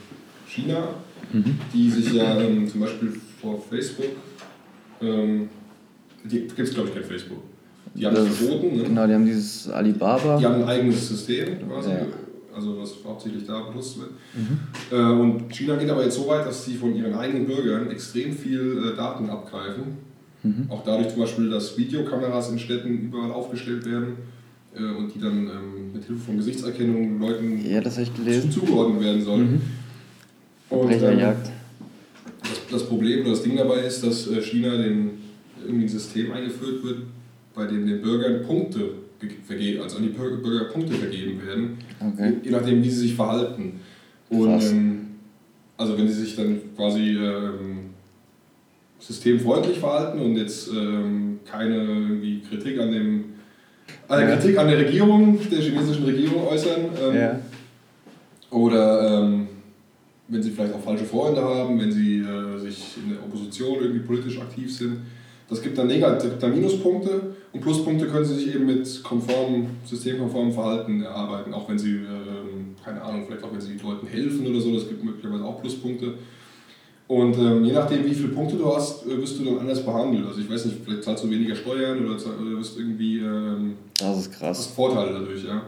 [0.47, 0.89] China,
[1.34, 1.60] Mhm.
[1.73, 4.06] die sich ja ähm, zum Beispiel vor Facebook,
[5.01, 5.49] ähm,
[6.23, 7.39] die gibt es glaube ich kein Facebook.
[7.93, 8.84] Die haben Das- verboten, ne?
[8.84, 10.38] Genau, die haben dieses Alibaba.
[10.38, 11.97] Die haben ein eigenes System quasi, Ja.
[12.58, 14.10] Also was hauptsächlich da benutzt wird.
[14.34, 14.60] Mhm.
[14.91, 18.34] Äh, und China geht aber jetzt so weit, dass sie von ihren eigenen Bürgern extrem
[18.34, 19.84] viel äh, Daten abgreifen.
[20.43, 20.65] Mhm.
[20.70, 24.17] Auch dadurch zum Beispiel, dass Videokameras in Städten überall aufgestellt werden
[24.76, 28.52] äh, und die dann ähm, mit Hilfe von Gesichtserkennung Leuten Ja, gelesen.
[28.52, 29.52] zugeordnet werden sollen.
[29.52, 29.62] Mhm.
[30.70, 35.12] Und, ähm, das, das Problem oder das Ding dabei ist, dass China den,
[35.65, 37.00] irgendwie ein System eingeführt wird,
[37.56, 38.89] bei dem den Bürgern Punkte
[39.45, 42.34] vergeben, also an die Bürger, Punkte vergeben werden, Okay.
[42.43, 43.80] je nachdem, wie sie sich verhalten.
[44.30, 45.01] Und ähm,
[45.77, 47.91] also wenn sie sich dann quasi ähm,
[48.99, 52.17] systemfreundlich verhalten und jetzt ähm, keine
[52.49, 53.23] Kritik an dem
[54.10, 54.36] äh, Ja.
[54.36, 57.39] Kritik an der Regierung, der chinesischen Regierung äußern, ähm, Ja.
[58.51, 59.47] oder ähm,
[60.27, 63.99] wenn sie vielleicht auch falsche Freunde haben, wenn sie äh, sich in der Opposition irgendwie
[64.06, 64.97] politisch aktiv sind.
[65.49, 69.03] Das gibt dann Negat das gibt dann Minuspunkte und Pluspunkte können sie sich eben mit
[69.03, 74.05] konformen, systemkonformem Verhalten erarbeiten, auch wenn sie, ähm, keine Ahnung, vielleicht auch wenn sie Leuten
[74.07, 76.13] helfen oder so, das gibt möglicherweise auch Pluspunkte.
[77.07, 80.25] Und ähm, je nachdem, wie viele Punkte du hast, äh, wirst du dann anders behandelt.
[80.27, 82.15] Also ich weiß nicht, vielleicht zahlst du weniger Steuern oder,
[82.57, 84.67] wirst irgendwie ähm, Das ist hast krass.
[84.67, 85.62] Vorteile dadurch, ja.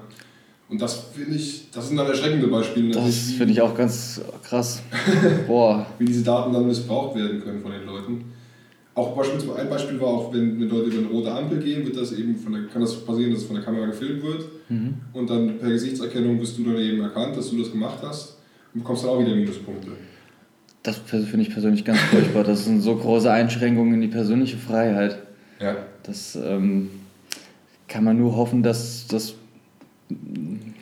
[0.67, 3.73] Und das finde ich, das sind dann erschreckende Beispiele, Das natürlich, wie- finde ich auch
[3.73, 4.81] ganz krass.
[5.47, 5.85] Boah.
[5.97, 8.25] wie diese Daten dann missbraucht werden können von den Leuten.
[8.95, 11.95] Auch beispielsweise ein Beispiel war auch, wenn, wenn Leute über eine rote Ampel gehen, wird
[11.95, 14.95] das eben von der, kann das passieren, dass es von der Kamera gefilmt wird Mhm.
[15.13, 18.37] und dann per Gesichtserkennung wirst du dann eben erkannt, dass du das gemacht hast
[18.73, 19.87] und bekommst dann auch wieder Minuspunkte.
[20.83, 22.43] Das finde ich persönlich ganz furchtbar.
[22.43, 25.17] Das sind so große Einschränkungen in die persönliche Freiheit.
[25.59, 25.75] Ja.
[26.03, 26.89] Das ähm,
[27.87, 29.35] kann man nur hoffen, dass das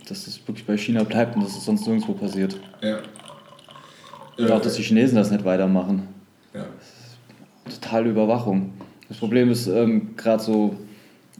[0.07, 2.57] dass das wirklich bei China bleibt und dass es sonst nirgendwo passiert.
[2.81, 2.99] Ja.
[4.37, 6.03] Und auch, dass die Chinesen das nicht weitermachen.
[6.53, 6.65] ja.
[7.69, 8.73] Totale Überwachung.
[9.09, 10.75] Das Problem ist ähm, gerade so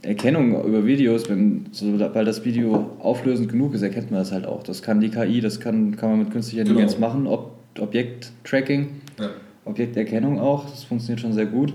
[0.02, 4.64] Erkennung über Videos, wenn sobald das Video auflösend genug ist, erkennt man das halt auch.
[4.64, 6.80] Das kann die KI, das kann, kann man mit künstlicher Genau.
[6.80, 9.30] Intelligenz machen, Ob, Objekt-Tracking, ja.
[9.66, 11.74] Objekterkennung auch, das funktioniert schon sehr gut.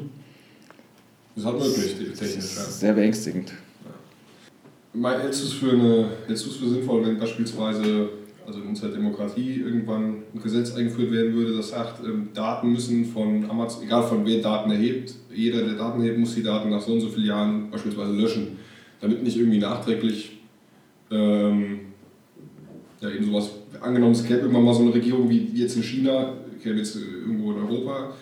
[1.34, 2.14] Das halt möglich, die Ja.
[2.40, 3.52] sehr beängstigend.
[4.94, 8.08] Mal- Hältst du es für, eine, hältst du es für sinnvoll, wenn beispielsweise
[8.46, 13.05] also in unserer Demokratie irgendwann ein Gesetz eingeführt werden würde, das sagt, ähm, Daten müssen
[13.05, 16.81] von Amazon, egal von wer Daten erhebt, jeder, der Daten erhebt, muss die Daten nach
[16.81, 18.59] so und so vielen Jahren beispielsweise löschen,
[19.00, 20.38] damit nicht irgendwie nachträglich
[21.11, 21.81] ähm,
[23.00, 23.50] ja, eben sowas,
[23.81, 27.00] angenommen es gäbe irgendwann mal so eine Regierung wie jetzt in China, gäbe jetzt äh,
[27.00, 28.12] irgendwo in Europa,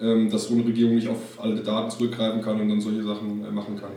[0.00, 3.44] ähm, dass so eine Regierung nicht auf alte Daten zurückgreifen kann und dann solche Sachen
[3.44, 3.90] äh, machen kann.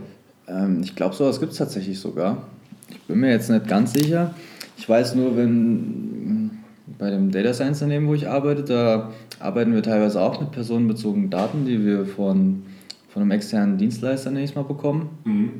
[0.47, 2.47] Ähm, ich glaube, sowas gibt es tatsächlich sogar.
[2.89, 4.35] Ich bin mir jetzt nicht ganz sicher.
[4.81, 6.49] Ich weiß nur, wenn
[6.97, 11.29] bei dem Data Science Unternehmen, wo ich arbeite, da arbeiten wir teilweise auch mit personenbezogenen
[11.29, 12.63] Daten, die wir von,
[13.09, 15.09] von einem externen Dienstleister nächstes Mal bekommen.
[15.23, 15.51] Mhm.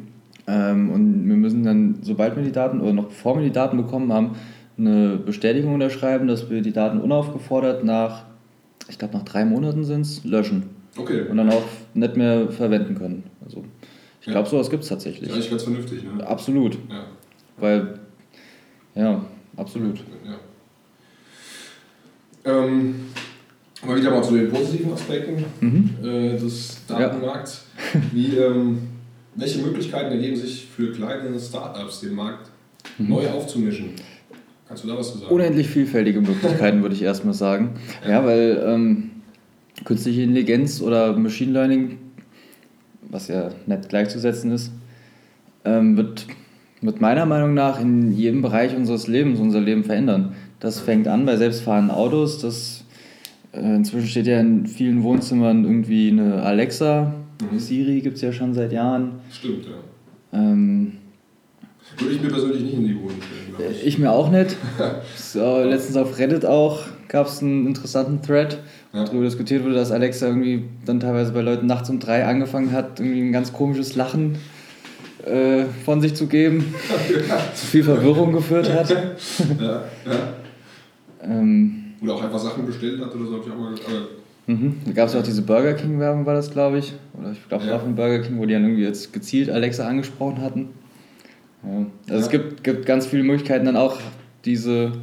[0.47, 3.77] Ähm, und wir müssen dann, sobald wir die Daten oder noch bevor wir die Daten
[3.77, 4.31] bekommen haben,
[4.75, 8.23] eine Bestätigung unterschreiben, dass wir die Daten unaufgefordert nach,
[8.89, 10.63] ich glaube nach drei Monaten sind es, löschen.
[10.97, 11.27] Okay.
[11.29, 13.21] Und dann auch nicht mehr verwenden können.
[13.45, 13.63] Also
[14.21, 15.29] ich glaube, sowas gibt es tatsächlich.
[15.29, 16.27] Das ist eigentlich ganz vernünftig, ne?
[16.27, 16.73] Absolut.
[16.89, 17.05] Ja.
[17.57, 17.99] Weil,
[18.95, 19.25] ja,
[19.57, 19.99] absolut.
[20.25, 20.39] Ja.
[22.43, 22.95] Ähm,
[23.85, 25.89] mal wieder mal zu den positiven Aspekten mhm.
[26.03, 27.65] äh, des Datenmarkts.
[27.93, 28.01] Ja.
[28.11, 28.79] Wie, ähm,
[29.35, 32.49] welche Möglichkeiten ergeben sich für kleine Startups, den Markt
[32.97, 33.09] mhm.
[33.09, 33.91] neu aufzumischen?
[34.67, 35.33] Kannst du da was zu sagen?
[35.33, 37.75] Unendlich vielfältige Möglichkeiten, würde ich erstmal sagen.
[38.03, 39.11] Ja, ja weil ähm,
[39.83, 41.97] künstliche Intelligenz oder Machine Learning,
[43.09, 44.71] was ja nicht gleichzusetzen ist,
[45.65, 46.25] ähm, wird,
[46.81, 50.33] wird meiner Meinung nach in jedem Bereich unseres Lebens unser Leben verändern.
[50.59, 52.39] Das fängt an bei selbstfahrenden Autos.
[52.39, 52.83] Das,
[53.53, 57.13] äh, inzwischen steht ja in vielen Wohnzimmern irgendwie eine Alexa.
[57.51, 57.59] Mhm.
[57.59, 59.13] Siri gibt es ja schon seit Jahren.
[59.31, 60.39] Stimmt, ja.
[60.39, 60.93] Ähm,
[61.99, 63.85] Würde ich mir persönlich nicht in die Wohnung stellen, ich.
[63.85, 64.55] Ich mir auch nicht.
[65.15, 68.57] so, letztens auf Reddit auch gab es einen interessanten Thread,
[68.93, 69.03] ja.
[69.03, 72.99] darüber diskutiert wurde, dass Alexa irgendwie dann teilweise bei Leuten nachts um drei angefangen hat,
[72.99, 74.37] irgendwie ein ganz komisches Lachen
[75.25, 76.73] äh, von sich zu geben,
[77.55, 78.89] zu viel Verwirrung geführt hat.
[78.89, 78.97] ja,
[79.59, 79.83] ja.
[81.23, 83.75] Ähm, oder auch einfach Sachen bestellt hat oder so, habe ich auch mal
[84.47, 84.77] Mhm.
[84.85, 86.93] Da gab es auch diese Burger King-Werbung, war das, glaube ich.
[87.19, 87.73] Oder ich glaube, ja.
[87.73, 90.69] war von Burger King, wo die dann irgendwie jetzt gezielt Alexa angesprochen hatten.
[91.63, 91.85] Ja.
[92.07, 92.15] Also ja.
[92.17, 93.99] es gibt, gibt ganz viele Möglichkeiten, dann auch
[94.43, 94.93] diese,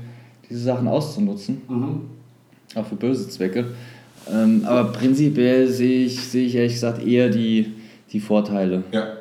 [0.50, 1.62] diese Sachen auszunutzen.
[1.68, 2.00] Mhm.
[2.74, 3.66] Auch für böse Zwecke.
[4.30, 7.74] Ähm, aber prinzipiell sehe ich, sehe ich ehrlich gesagt eher die,
[8.12, 8.82] die Vorteile.
[8.92, 9.17] Ja.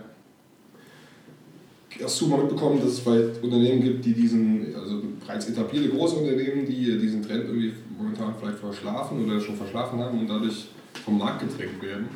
[2.04, 6.16] Hast du mal mitbekommen, dass es vielleicht Unternehmen gibt, die diesen, also bereits etablierte große
[6.16, 10.68] Unternehmen, die diesen Trend irgendwie momentan vielleicht verschlafen oder schon verschlafen haben und dadurch
[11.04, 12.08] vom Markt gedrängt werden?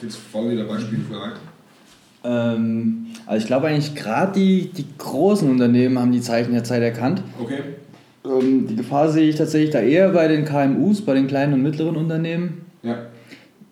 [0.00, 1.32] Jetzt dir da Beispiele für ein?
[2.24, 6.82] Ähm, also ich glaube eigentlich gerade die, die großen Unternehmen haben die Zeichen der Zeit
[6.82, 7.22] erkannt.
[7.40, 7.60] Okay.
[8.24, 11.62] Ähm, die Gefahr sehe ich tatsächlich da eher bei den KMUs, bei den kleinen und
[11.62, 12.62] mittleren Unternehmen.
[12.82, 13.06] Ja.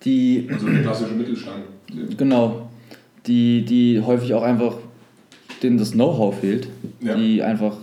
[0.05, 1.65] Die, also der klassische Mittelstand.
[2.17, 2.69] Genau.
[3.27, 4.77] Die, die häufig auch einfach
[5.63, 6.69] denen das Know-how fehlt,
[7.01, 7.15] ja.
[7.15, 7.77] die einfach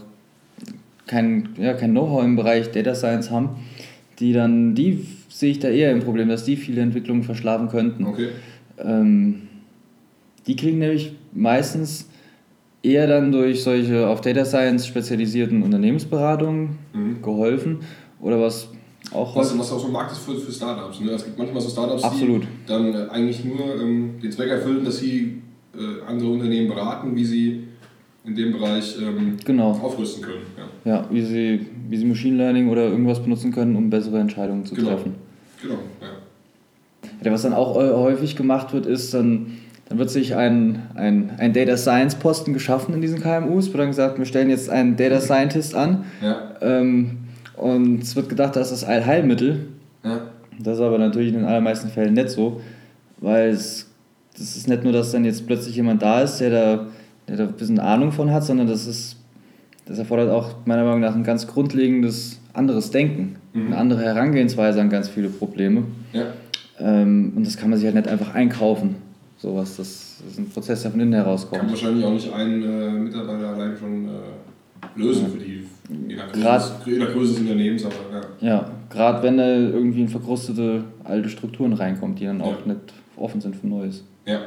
[1.06, 3.50] kein, ja, kein Know-how im Bereich Data Science haben,
[4.20, 8.06] die dann, die sehe ich da eher im Problem, dass die viele Entwicklungen verschlafen könnten.
[8.06, 8.30] Okay.
[8.78, 9.44] Ähm,
[10.48, 12.08] die kriegen nämlich meistens
[12.84, 17.22] eher dann durch solche auf Data Science spezialisierten Unternehmensberatungen mhm.
[17.22, 17.80] geholfen
[18.22, 18.70] oder was
[19.14, 21.00] auch was, was auch so ein Markt ist für, für Startups.
[21.00, 21.12] Ne?
[21.12, 22.44] Es gibt manchmal so Startups, Absolut.
[22.44, 25.42] die dann äh, eigentlich nur ähm, den Zweck erfüllen, dass sie
[25.74, 27.67] äh, andere Unternehmen beraten, wie sie
[28.28, 29.72] in dem Bereich ähm, genau.
[29.72, 30.42] aufrüsten können.
[30.86, 30.92] Ja.
[30.92, 34.76] ja, wie, sie, wie sie Machine Learning oder irgendwas benutzen können, um bessere Entscheidungen zu
[34.76, 34.90] genau.
[34.90, 35.16] treffen.
[35.62, 36.08] Genau, ja.
[37.24, 37.32] ja.
[37.32, 41.78] Was dann auch häufig gemacht wird, ist, dann, dann wird sich ein, ein, ein Data
[41.78, 45.74] Science Posten geschaffen in diesen KMUs, wird dann gesagt, wir stellen jetzt einen Data Scientist
[45.74, 46.04] an.
[46.22, 46.56] Ja.
[46.62, 47.20] Ähm,
[47.56, 49.68] und es wird gedacht, das ist ein Heilmittel.
[50.04, 50.22] Ja.
[50.60, 52.62] Das ist aber natürlich in den allermeisten Fällen nicht so,
[53.20, 53.88] weil es
[54.38, 56.88] das ist nicht nur, dass dann jetzt plötzlich jemand da ist, der da
[57.28, 59.18] der da ein bisschen Ahnung von hat, sondern das ist,
[59.86, 63.68] das erfordert auch meiner Meinung nach ein ganz grundlegendes anderes Denken, mhm.
[63.68, 65.84] eine andere Herangehensweise an ganz viele Probleme.
[66.14, 66.26] Ja.
[66.80, 68.96] Ähm, und das kann man sich halt nicht einfach einkaufen.
[69.38, 71.62] Sowas, das, das ist ein Prozess, der von innen herauskommt.
[71.62, 75.30] Kann wahrscheinlich auch nicht ein äh, Mitarbeiter allein schon äh, lösen ja.
[75.30, 75.68] für die
[76.08, 77.86] je nach, Größe, je nach Größe des Unternehmens.
[77.86, 77.96] Aber,
[78.42, 82.74] ja, ja gerade wenn da irgendwie in verkrustete alte Strukturen reinkommt, die dann auch ja.
[82.74, 84.04] nicht offen sind für Neues.
[84.26, 84.40] Ja.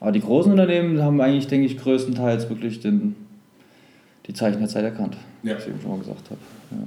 [0.00, 3.16] Aber die großen Unternehmen haben eigentlich, denke ich, größtenteils wirklich den,
[4.26, 5.56] die Zeichen der Zeit erkannt, ja.
[5.56, 6.40] was ich eben schon mal gesagt habe.
[6.70, 6.86] Ja.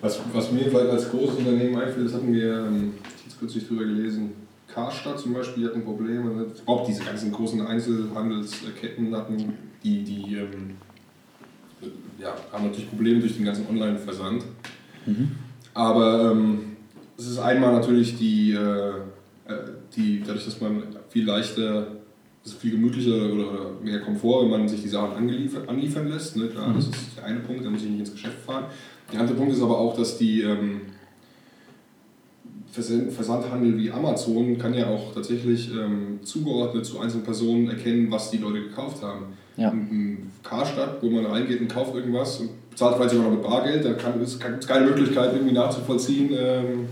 [0.00, 2.92] Was, was mir vielleicht als großes Unternehmen einfällt, das hatten wir ähm,
[3.24, 4.32] jetzt kürzlich drüber gelesen,
[4.76, 10.74] Karstadt zum Beispiel hat ein Problem, auch diese ganzen großen Einzelhandelsketten hatten, die, die ähm,
[12.18, 14.44] ja, haben natürlich Probleme durch den ganzen Online-Versand.
[15.06, 15.30] Mhm.
[15.72, 16.76] Aber ähm,
[17.16, 18.90] es ist einmal natürlich die, äh,
[19.46, 19.54] äh
[19.96, 21.95] die, dadurch, dass man viel leichter
[22.46, 25.16] es ist viel gemütlicher oder mehr Komfort, wenn man sich die Sachen
[25.66, 26.36] anliefern lässt.
[26.36, 26.46] Ne?
[26.46, 26.76] Klar, mhm.
[26.76, 28.66] das ist der eine Punkt, da muss ich nicht ins Geschäft fahren.
[29.12, 30.82] Der andere Punkt ist aber auch, dass die ähm,
[32.70, 38.38] Versandhandel wie Amazon kann ja auch tatsächlich ähm, zugeordnet zu einzelnen Personen erkennen, was die
[38.38, 39.24] Leute gekauft haben.
[39.56, 39.70] Ja.
[39.70, 43.84] Ein Karstadt, wo man reingeht und kauft irgendwas und bezahlt vielleicht sogar noch mit Bargeld,
[43.84, 46.86] da gibt es keine Möglichkeit irgendwie nachzuvollziehen, ähm,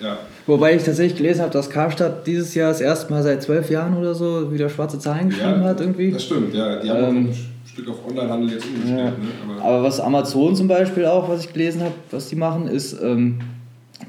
[0.00, 3.70] ja, Wobei ich tatsächlich gelesen habe, dass Karstadt dieses Jahr das erste Mal seit zwölf
[3.70, 6.10] Jahren oder so wieder schwarze Zahlen geschrieben Ja, hat irgendwie.
[6.10, 6.80] Das stimmt, ja.
[6.80, 7.34] Die haben Ähm, auch ein
[7.66, 8.98] Stück auf Onlinehandel jetzt umgestellt.
[8.98, 9.04] Ja.
[9.04, 9.60] Ne?
[9.60, 13.00] Aber, Aber was Amazon zum Beispiel auch, was ich gelesen habe, was die machen, ist,
[13.02, 13.40] ähm,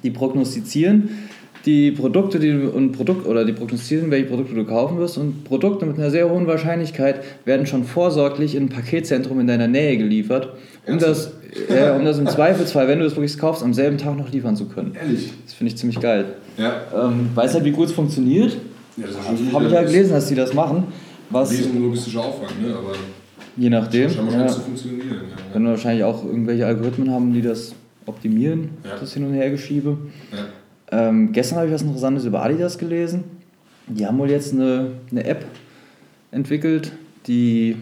[0.04, 1.10] die prognostizieren
[1.66, 5.44] die Produkte, die du, und Produkt, oder die prognostizieren, welche Produkte du kaufen wirst und
[5.44, 9.98] Produkte mit einer sehr hohen Wahrscheinlichkeit werden schon vorsorglich in ein Paketzentrum in deiner Nähe
[9.98, 10.54] geliefert,
[10.86, 11.32] um das,
[11.70, 14.56] äh, um das im Zweifelsfall, wenn du das wirklich kaufst, am selben Tag noch liefern
[14.56, 14.96] zu können.
[15.00, 15.32] ehrlich.
[15.46, 16.26] Das finde ich ziemlich geil.
[16.58, 16.82] Ja.
[17.08, 18.56] Ähm, weiß halt, wie gut es funktioniert.
[18.98, 20.86] ja das Habe ich ja gelesen, dass die das machen.
[21.30, 22.76] Was, Riesen logistischer Aufwand, ne?
[22.76, 22.94] aber
[23.58, 24.10] je nachdem.
[24.10, 24.40] scheint Ja.
[24.42, 24.48] ja.
[24.48, 25.08] zu funktionieren.
[25.10, 25.54] Ja.
[25.54, 27.74] Werden wahrscheinlich auch irgendwelche Algorithmen haben, die das
[28.06, 28.92] optimieren, Ja.
[29.00, 29.98] das Hin- und Hergeschiebe.
[30.92, 31.08] Ja.
[31.08, 33.24] Ähm, gestern habe ich was Interessantes über Adidas gelesen.
[33.88, 35.46] Die haben wohl jetzt eine, eine App
[36.32, 36.92] entwickelt,
[37.28, 37.76] die,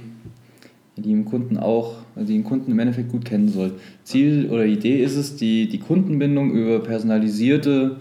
[0.96, 3.74] die dem Kunden auch, den Kunden im Endeffekt gut kennen soll.
[4.04, 7.98] Ziel oder Idee ist es, die, die Kundenbindung über personalisierte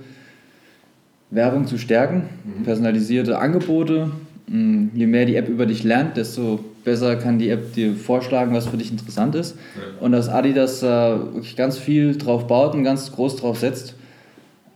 [1.31, 2.25] Werbung zu stärken,
[2.65, 4.11] personalisierte Angebote.
[4.49, 8.53] Mm, Je mehr die App über dich lernt, desto besser kann die App dir vorschlagen,
[8.55, 9.57] was für dich interessant ist.
[9.77, 10.05] Ja.
[10.05, 13.95] Und dass Adidas da wirklich ganz viel drauf baut und ganz groß drauf setzt,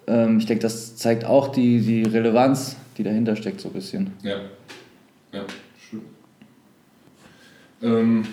[0.06, 4.12] ähm, ich denke, das zeigt auch die, die Relevanz, die dahinter steckt, so ein bisschen.
[4.22, 4.36] Ja,
[5.32, 5.42] ja,
[5.86, 6.04] stimmt.
[7.82, 8.24] Ähm,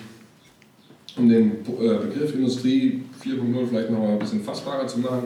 [1.16, 5.24] um den äh, Begriff Industrie 4.0 vielleicht noch mal ein bisschen fassbarer zu machen,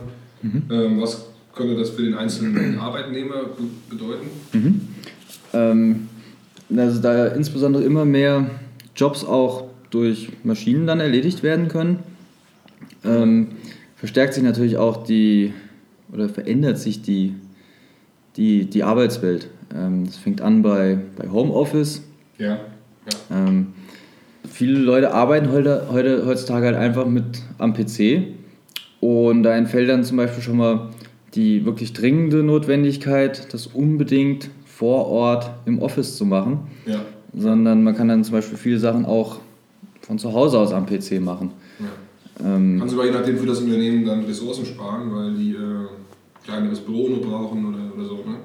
[0.70, 4.26] ähm, was könnte das für den einzelnen Arbeitnehmer be- bedeuten?
[5.52, 6.08] Ähm,
[6.76, 8.50] also da insbesondere immer mehr
[8.94, 12.00] Jobs auch durch Maschinen dann erledigt werden können,
[13.04, 13.48] ähm,
[13.96, 15.52] verstärkt sich natürlich auch die,
[16.12, 17.34] oder verändert sich die,
[18.36, 19.48] die, die Arbeitswelt.
[19.74, 22.02] Ähm, das fängt an bei, bei Homeoffice.
[22.38, 22.60] Ja, ja,
[23.46, 23.68] Ähm,
[24.44, 28.22] viele Leute arbeiten heute, heute, heutzutage halt einfach mit am PC
[29.00, 30.88] und da entfällt dann zum Beispiel schon mal
[31.34, 37.00] die wirklich dringende Notwendigkeit, das unbedingt vor Ort im Office zu machen, ja,
[37.34, 39.38] sondern man kann dann zum Beispiel viele Sachen auch
[40.00, 41.52] von zu Hause aus am PC machen.
[41.78, 41.86] ja.
[42.40, 45.88] Ähm, Kann sogar je nachdem für das Unternehmen dann Ressourcen sparen, weil die äh,
[46.44, 48.16] kleineres Büro nur brauchen oder, oder so.
[48.16, 48.36] Ne?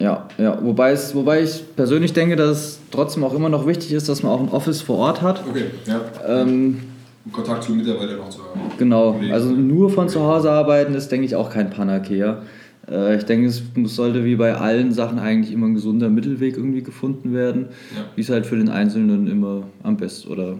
[0.00, 3.92] Ja, ja, wobei, es, wobei ich persönlich denke, dass es trotzdem auch immer noch wichtig
[3.92, 5.44] ist, dass man auch ein Office vor Ort hat.
[5.48, 6.00] Okay, ja.
[6.26, 6.78] Ähm,
[7.26, 8.60] Um Kontakt zu Mitarbeitern noch zu haben.
[8.78, 9.32] Genau, Kollegen.
[9.32, 12.42] also nur von zu Hause arbeiten ist, denke ich, auch kein Panakea.
[12.90, 16.82] Äh, Ich denke, es sollte wie bei allen Sachen eigentlich immer ein gesunder Mittelweg irgendwie
[16.82, 18.04] gefunden werden, Ja.
[18.16, 20.54] wie es halt für den Einzelnen immer am besten oder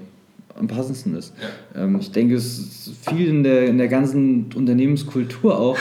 [0.58, 1.32] am passendsten ist.
[1.74, 1.84] Ja.
[1.84, 5.78] Ähm, Ich denke, es viel in der, in der ganzen Unternehmenskultur auch,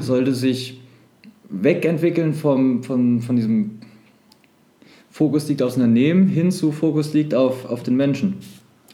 [0.00, 0.77] sollte sich
[1.50, 3.78] wegentwickeln vom, von, von diesem
[5.10, 8.34] Fokus liegt aufs Unternehmen hin zu Fokus liegt auf, auf den Menschen.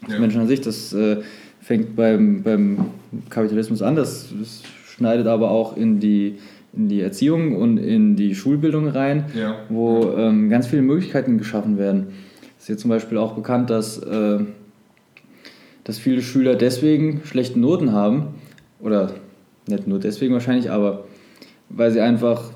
[0.08, 0.18] Ja.
[0.18, 1.18] Menschen an sich, das äh,
[1.60, 2.78] fängt beim, beim
[3.30, 6.36] Kapitalismus an, das, das schneidet aber auch in die,
[6.72, 9.56] in die Erziehung und in die Schulbildung rein, Ja.
[9.68, 12.08] wo ähm, ganz viele Möglichkeiten geschaffen werden.
[12.58, 14.38] Es ist jetzt zum Beispiel auch bekannt, dass, äh,
[15.84, 18.28] dass viele Schüler deswegen schlechte Noten haben,
[18.80, 19.14] oder
[19.66, 21.04] nicht nur deswegen wahrscheinlich, aber
[21.76, 22.50] weil sie einfach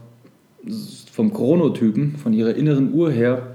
[1.13, 3.55] vom Chronotypen, von ihrer inneren Uhr her,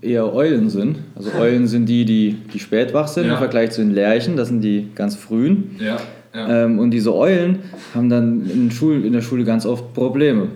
[0.00, 0.98] eher Eulen sind.
[1.14, 3.32] Also Eulen sind die, die, die spät wach sind Ja.
[3.32, 5.76] im Vergleich zu den Lerchen, das sind die ganz frühen.
[5.78, 5.98] Ja,
[6.34, 6.64] ja.
[6.64, 7.60] Ähm, und diese Eulen
[7.94, 10.48] haben dann in, Schul in der Schule ganz oft Probleme.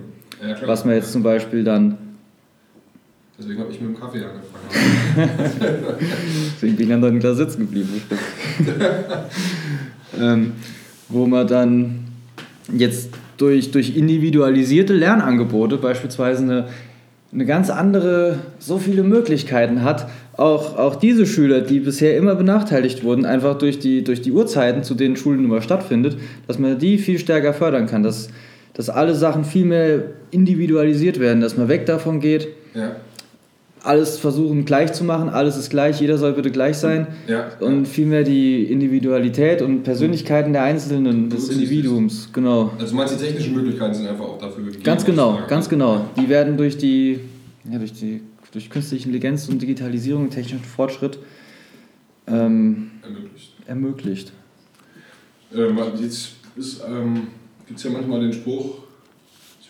[0.65, 1.97] Was man jetzt zum Beispiel dann,
[3.39, 5.29] Deswegen habe ich mit dem Kaffee angefangen.
[6.55, 8.75] deswegen bin ich dann dort da sitzen geblieben, bestimmt.
[10.19, 10.53] ähm,
[11.07, 11.99] wo man dann
[12.75, 16.67] jetzt durch, durch individualisierte Lernangebote beispielsweise eine,
[17.33, 23.03] eine ganz andere, so viele Möglichkeiten hat, auch, auch diese Schüler, die bisher immer benachteiligt
[23.03, 26.17] wurden, einfach durch die, durch die Uhrzeiten, zu denen Schulen immer stattfindet,
[26.47, 28.29] dass man die viel stärker fördern kann, dass,
[28.73, 32.95] dass alle Sachen viel mehr individualisiert werden, dass man weg davon geht, ja,
[33.87, 37.49] alles versuchen gleich zu machen, alles ist gleich, jeder soll bitte gleich sein ja.
[37.59, 41.49] und vielmehr die Individualität und Persönlichkeiten der Einzelnen, des.
[41.49, 42.71] Individuums, genau.
[42.77, 44.83] Also meinst du, die technischen Möglichkeiten sind einfach auch dafür gegeben?
[44.83, 46.05] Ganz genau, ganz genau.
[46.19, 47.19] Die werden durch die,
[47.71, 48.21] ja, durch die
[48.51, 51.19] durch künstliche Intelligenz und Digitalisierung und technischen Fortschritt
[52.27, 53.53] ähm, Ermöglicht.
[53.65, 54.33] ermöglicht.
[55.53, 56.35] Ähm, jetzt
[56.87, 57.27] ähm,
[57.65, 58.86] gibt es ja manchmal den Spruch,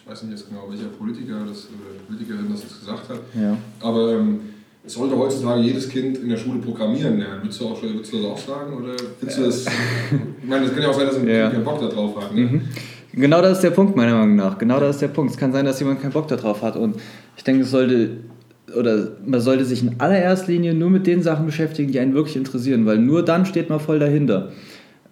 [0.08, 3.58] ich weiß nicht jetzt genau, welcher Politiker das, oder Politikerin das jetzt gesagt hat, Ja.
[3.82, 4.40] aber ähm,
[4.86, 7.42] es sollte heutzutage jedes Kind in der Schule programmieren lernen.
[7.44, 8.74] Würdest du, auch, würdest du das auch sagen?
[8.74, 9.66] Oder findest du das,
[10.42, 11.42] ich meine, das kann ja auch sein, dass ein Ja.
[11.50, 12.34] Kind keinen Bock darauf hat.
[12.34, 12.42] Ne?
[12.42, 12.62] Mhm.
[13.12, 14.58] Genau das ist der Punkt, meiner Meinung nach.
[14.58, 15.32] Genau das ist der Punkt.
[15.32, 16.78] Es kann sein, dass jemand keinen Bock darauf hat.
[16.78, 16.96] Und
[17.36, 18.12] ich denke, es sollte,
[18.78, 22.38] oder man sollte sich in allererster Linie nur mit den Sachen beschäftigen, die einen wirklich
[22.38, 24.54] interessieren, weil nur dann steht man voll dahinter.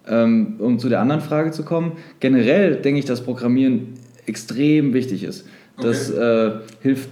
[0.08, 3.88] Ähm, um zu der anderen Frage zu kommen, generell denke ich, dass Programmieren
[4.26, 5.46] extrem wichtig ist.
[5.80, 7.10] Das äh, hilft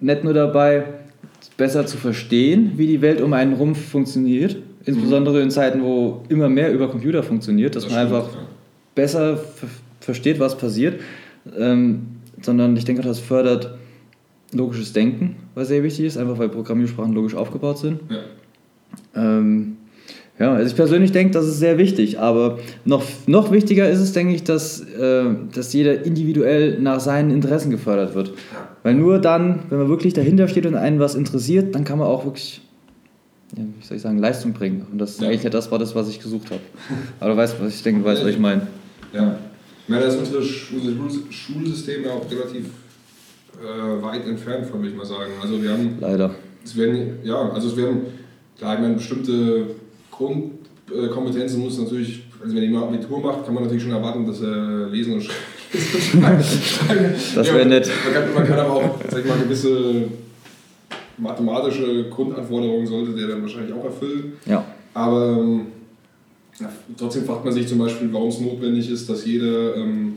[0.00, 0.84] nicht nur dabei,
[1.56, 6.48] besser zu verstehen, wie die Welt um einen rum funktioniert, insbesondere in Zeiten, wo immer
[6.48, 8.46] mehr über Computer funktioniert, dass Das man stimmt, einfach ja.
[8.94, 9.68] besser ver
[10.00, 10.98] versteht, was passiert,
[11.58, 12.06] ähm,
[12.40, 13.74] sondern ich denke, das fördert
[14.52, 18.00] logisches Denken, was sehr wichtig ist, einfach weil Programmiersprachen logisch aufgebaut sind.
[18.08, 18.18] Ja.
[19.14, 19.76] Ähm,
[20.40, 24.12] ja, also ich persönlich denke, das ist sehr wichtig, aber noch, noch wichtiger ist es,
[24.12, 25.24] denke ich, dass, äh,
[25.54, 28.32] dass jeder individuell nach seinen Interessen gefördert wird.
[28.82, 32.08] Weil nur dann, wenn man wirklich dahinter steht und einen was interessiert, dann kann man
[32.08, 32.62] auch wirklich,
[33.56, 34.86] ja, wie soll ich sagen, Leistung bringen.
[34.90, 35.28] Und das Ja.
[35.28, 36.60] eigentlich nicht das war das, was ich gesucht habe.
[37.20, 38.66] Aber du weißt, was ich denke, weißt, was ich meine.
[39.12, 39.36] Ja.
[39.84, 42.66] Ich meine, da ist unser, Sch- unser Schul- Schulsystem ja auch relativ
[43.60, 45.32] äh, weit entfernt von, würde ich mal sagen.
[45.42, 46.30] Also wir haben, Leider.
[46.64, 48.02] es werden, ja, also es werden,
[48.56, 49.66] klar, ich meine, bestimmte
[50.20, 54.88] Grundkompetenzen muss natürlich, also wenn jemand Abitur macht, kann man natürlich schon erwarten, dass er
[54.88, 55.34] lesen und schreiben
[57.34, 57.88] Das Ja, wäre nett.
[58.04, 60.04] Man kann, man kann aber auch, sag ich mal, gewisse
[61.16, 64.32] mathematische Grundanforderungen sollte der dann wahrscheinlich auch erfüllen.
[64.46, 64.64] Ja.
[64.94, 65.66] Aber ähm,
[66.58, 70.14] ja, trotzdem fragt man sich zum Beispiel, warum es notwendig ist, dass jeder ähm,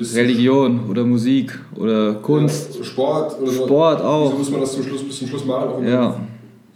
[0.00, 2.76] Religion oder Musik oder Kunst.
[2.76, 3.52] Ja, Sport oder.
[3.52, 4.28] Sport auch.
[4.28, 5.86] Wieso muss man das zum Schluss bis zum Schluss machen?
[5.86, 6.20] Ja.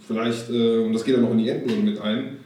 [0.09, 2.37] Vielleicht, äh, und das geht dann noch in die Endnote mit ein,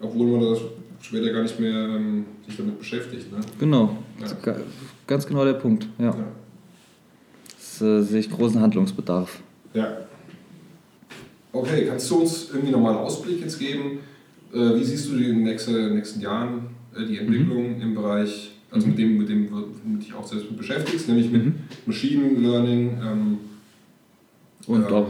[0.00, 0.60] obwohl man das
[1.02, 3.32] später gar nicht mehr ähm, sich damit beschäftigt.
[3.32, 3.38] Ne?
[3.58, 3.98] Genau.
[4.20, 4.26] Ja.
[4.40, 4.60] Ga-
[5.04, 5.88] Ganz genau der Punkt.
[5.98, 6.04] Ja.
[6.10, 6.14] Ja.
[7.58, 9.40] Das äh, sehe ich großen Handlungsbedarf.
[9.74, 9.96] Ja.
[11.52, 13.98] Okay, kannst du uns irgendwie nochmal einen Ausblick jetzt geben?
[14.54, 16.66] Äh, wie siehst du in den nächsten, nächsten Jahren
[16.96, 20.50] äh, die Entwicklung im Bereich, also mit dem, mit dem, womit du dich auch selbst
[20.50, 21.54] mit beschäftigst, nämlich mit Mhm.
[21.86, 23.38] Machine Learning, ähm,
[24.68, 24.88] Und Ja.
[24.90, 25.08] auch.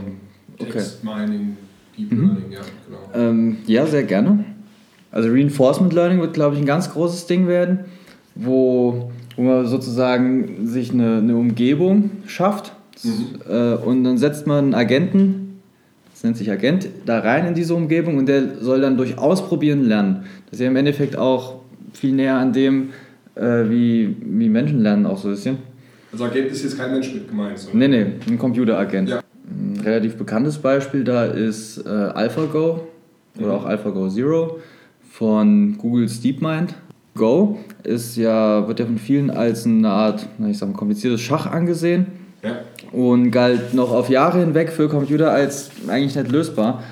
[0.59, 0.71] Okay.
[0.73, 1.57] Text Mining,
[1.99, 2.19] Deep Mhm.
[2.19, 3.29] Learning, ja, genau.
[3.29, 4.45] Ähm, ja, sehr gerne.
[5.11, 7.81] Also Reinforcement Learning wird, glaube ich, ein ganz großes Ding werden,
[8.35, 12.73] wo, wo man sozusagen sich eine, eine Umgebung schafft
[13.05, 13.27] Mhm.
[13.49, 15.61] äh, und dann setzt man einen Agenten,
[16.13, 19.85] das nennt sich Agent, da rein in diese Umgebung und der soll dann durch Ausprobieren
[19.85, 20.25] lernen.
[20.47, 21.61] Das ist ja im Endeffekt auch
[21.93, 22.89] viel näher an dem,
[23.37, 25.59] äh, wie, wie Menschen lernen auch so ein bisschen.
[26.11, 29.09] Also Agent ist jetzt kein Mensch mit gemeint, sondern Nee, nee, ein Computeragent.
[29.11, 29.21] Ja.
[29.89, 32.87] Ein relativ bekanntes Beispiel da ist äh, AlphaGo
[33.41, 34.59] oder auch AlphaGo Zero
[35.11, 36.75] von Googles DeepMind.
[37.15, 41.23] Go ist ja, wird ja von vielen als eine Art, na, ich sag mal, kompliziertes
[41.23, 42.07] Schach angesehen
[42.43, 42.59] ja,
[42.93, 46.83] und galt noch auf Jahre hinweg für Computer als eigentlich nicht lösbar.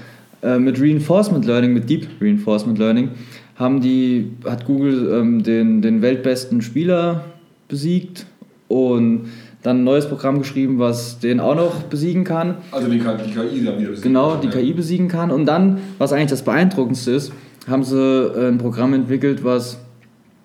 [0.43, 3.11] Äh, mit Reinforcement Learning, mit Deep Reinforcement Learning,
[3.57, 7.27] haben die, hat Google ähm, den, den weltbesten Spieler
[7.69, 8.25] besiegt
[8.69, 9.27] und
[9.67, 12.59] dann ein neues Programm geschrieben, was den auch noch besiegen kann.
[12.71, 14.03] also die, die KI da wieder besiegt.
[14.03, 14.53] Genau, die ja.
[14.53, 15.33] KI besiegen kann.
[15.33, 17.33] Und dann, was eigentlich das Beeindruckendste ist,
[17.67, 19.81] haben sie äh, ein Programm entwickelt, was,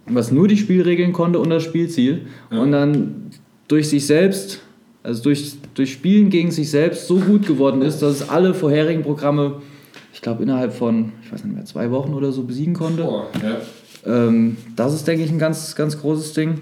[0.07, 2.21] was nur die Spielregeln konnte und das Spielziel.
[2.49, 2.61] Ja.
[2.61, 3.29] Und dann
[3.67, 4.59] durch sich selbst,
[5.03, 9.03] also durch, durch Spielen gegen sich selbst so gut geworden ist, dass es alle vorherigen
[9.03, 9.61] Programme,
[10.15, 13.03] ich glaube, innerhalb von, ich weiß nicht mehr, zwei Wochen oder so besiegen konnte.
[13.03, 13.57] Boah, ja.
[14.27, 16.55] Ähm, das ist, denke ich, ein ganz, ganz großes Ding.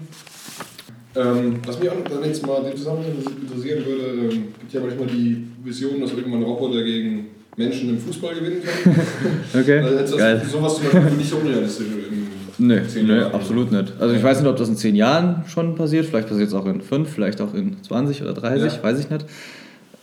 [1.16, 5.06] Ähm, was mich auch dann jetzt mal dem Zusammenhang interessieren würde, ähm, gibt ja manchmal
[5.08, 8.96] die Vision, dass irgendwann Roboter gegen Menschen im Fußball gewinnen können.
[9.60, 10.40] Okay, Also geil.
[10.48, 11.86] sowas zum Beispiel nicht unrealistisch.
[12.10, 13.32] in Nee, zehn nee Jahren.
[13.34, 13.92] absolut nicht.
[13.98, 16.66] Also ich weiß nicht, ob das in 10 Jahren schon passiert, vielleicht passiert es auch
[16.66, 18.82] in 5, vielleicht auch in 20 oder 30, Ja.
[18.82, 19.24] weiß ich nicht.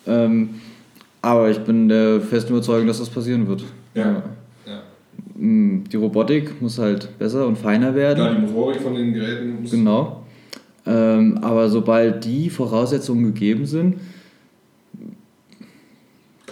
[0.07, 0.49] Ähm,
[1.21, 3.63] aber ich bin der festen Überzeugung, dass das passieren wird.
[3.93, 4.23] Ja.
[4.65, 4.81] Ja.
[5.35, 8.15] Mm, Die Robotik muss halt besser und feiner werden.
[8.25, 9.71] Klar, die Motorik von den Geräten muss.
[9.71, 10.23] Genau.
[10.87, 13.95] Ähm, aber sobald die Voraussetzungen gegeben sind,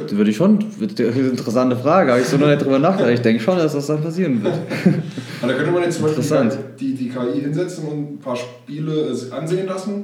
[0.09, 3.13] würde ich schon, wird- interessante Frage, habe ich so noch nicht drüber nachgedacht.
[3.13, 4.53] Ich denke schon, dass das dann passieren wird.
[5.41, 6.57] Aber da könnte man jetzt zum Beispiel Interessant.
[6.79, 10.03] die, die KI hinsetzen und ein paar Spiele äh, ansehen lassen.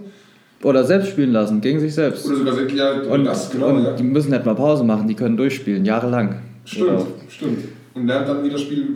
[0.64, 2.26] Oder selbst spielen lassen, gegen sich selbst.
[2.26, 3.68] Oder sogar sagen, ja, Und, das, genau.
[3.70, 3.94] und ja.
[3.94, 6.40] die müssen nicht mal Pause machen, die können durchspielen, jahrelang.
[6.64, 7.60] Stimmt, Oder- stimmt.
[7.96, 8.96] Und lernt dann, wie das Spiel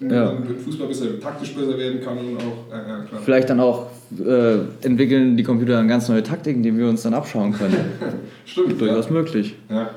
[0.00, 0.32] Ja.
[0.64, 3.20] Fußball besser, taktisch besser werden kann und auch, klar.
[3.24, 3.86] Vielleicht dann auch
[4.20, 7.76] äh, entwickeln die Computer dann ganz neue Taktiken, die wir uns dann abschauen können.
[8.44, 9.56] Stimmt, Durchaus möglich.
[9.68, 9.76] ja.
[9.76, 9.90] ja.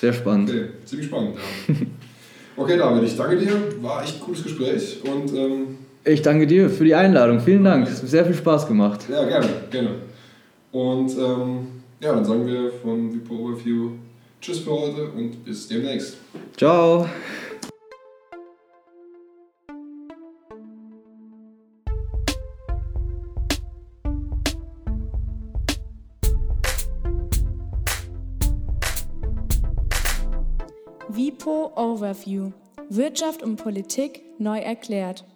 [0.00, 0.50] Sehr spannend.
[0.50, 1.36] Okay, ziemlich spannend,
[1.68, 1.74] ja.
[2.56, 3.52] Okay, David, ich danke dir.
[3.80, 7.40] War echt ein cooles Gespräch und ähm, Ich danke dir für die Einladung.
[7.40, 7.88] Vielen Dank.
[7.88, 9.06] Es hat sehr viel Spaß gemacht.
[9.10, 9.90] ja, gerne, gerne.
[10.72, 11.66] Und ähm,
[12.00, 13.90] ja, dann sagen wir von Vipo Overview
[14.40, 16.18] Tschüss für heute und bis demnächst.
[16.56, 17.08] Ciao.
[31.44, 32.52] WIPO Overview.
[32.88, 35.26] Wirtschaft und Politik neu erklärt.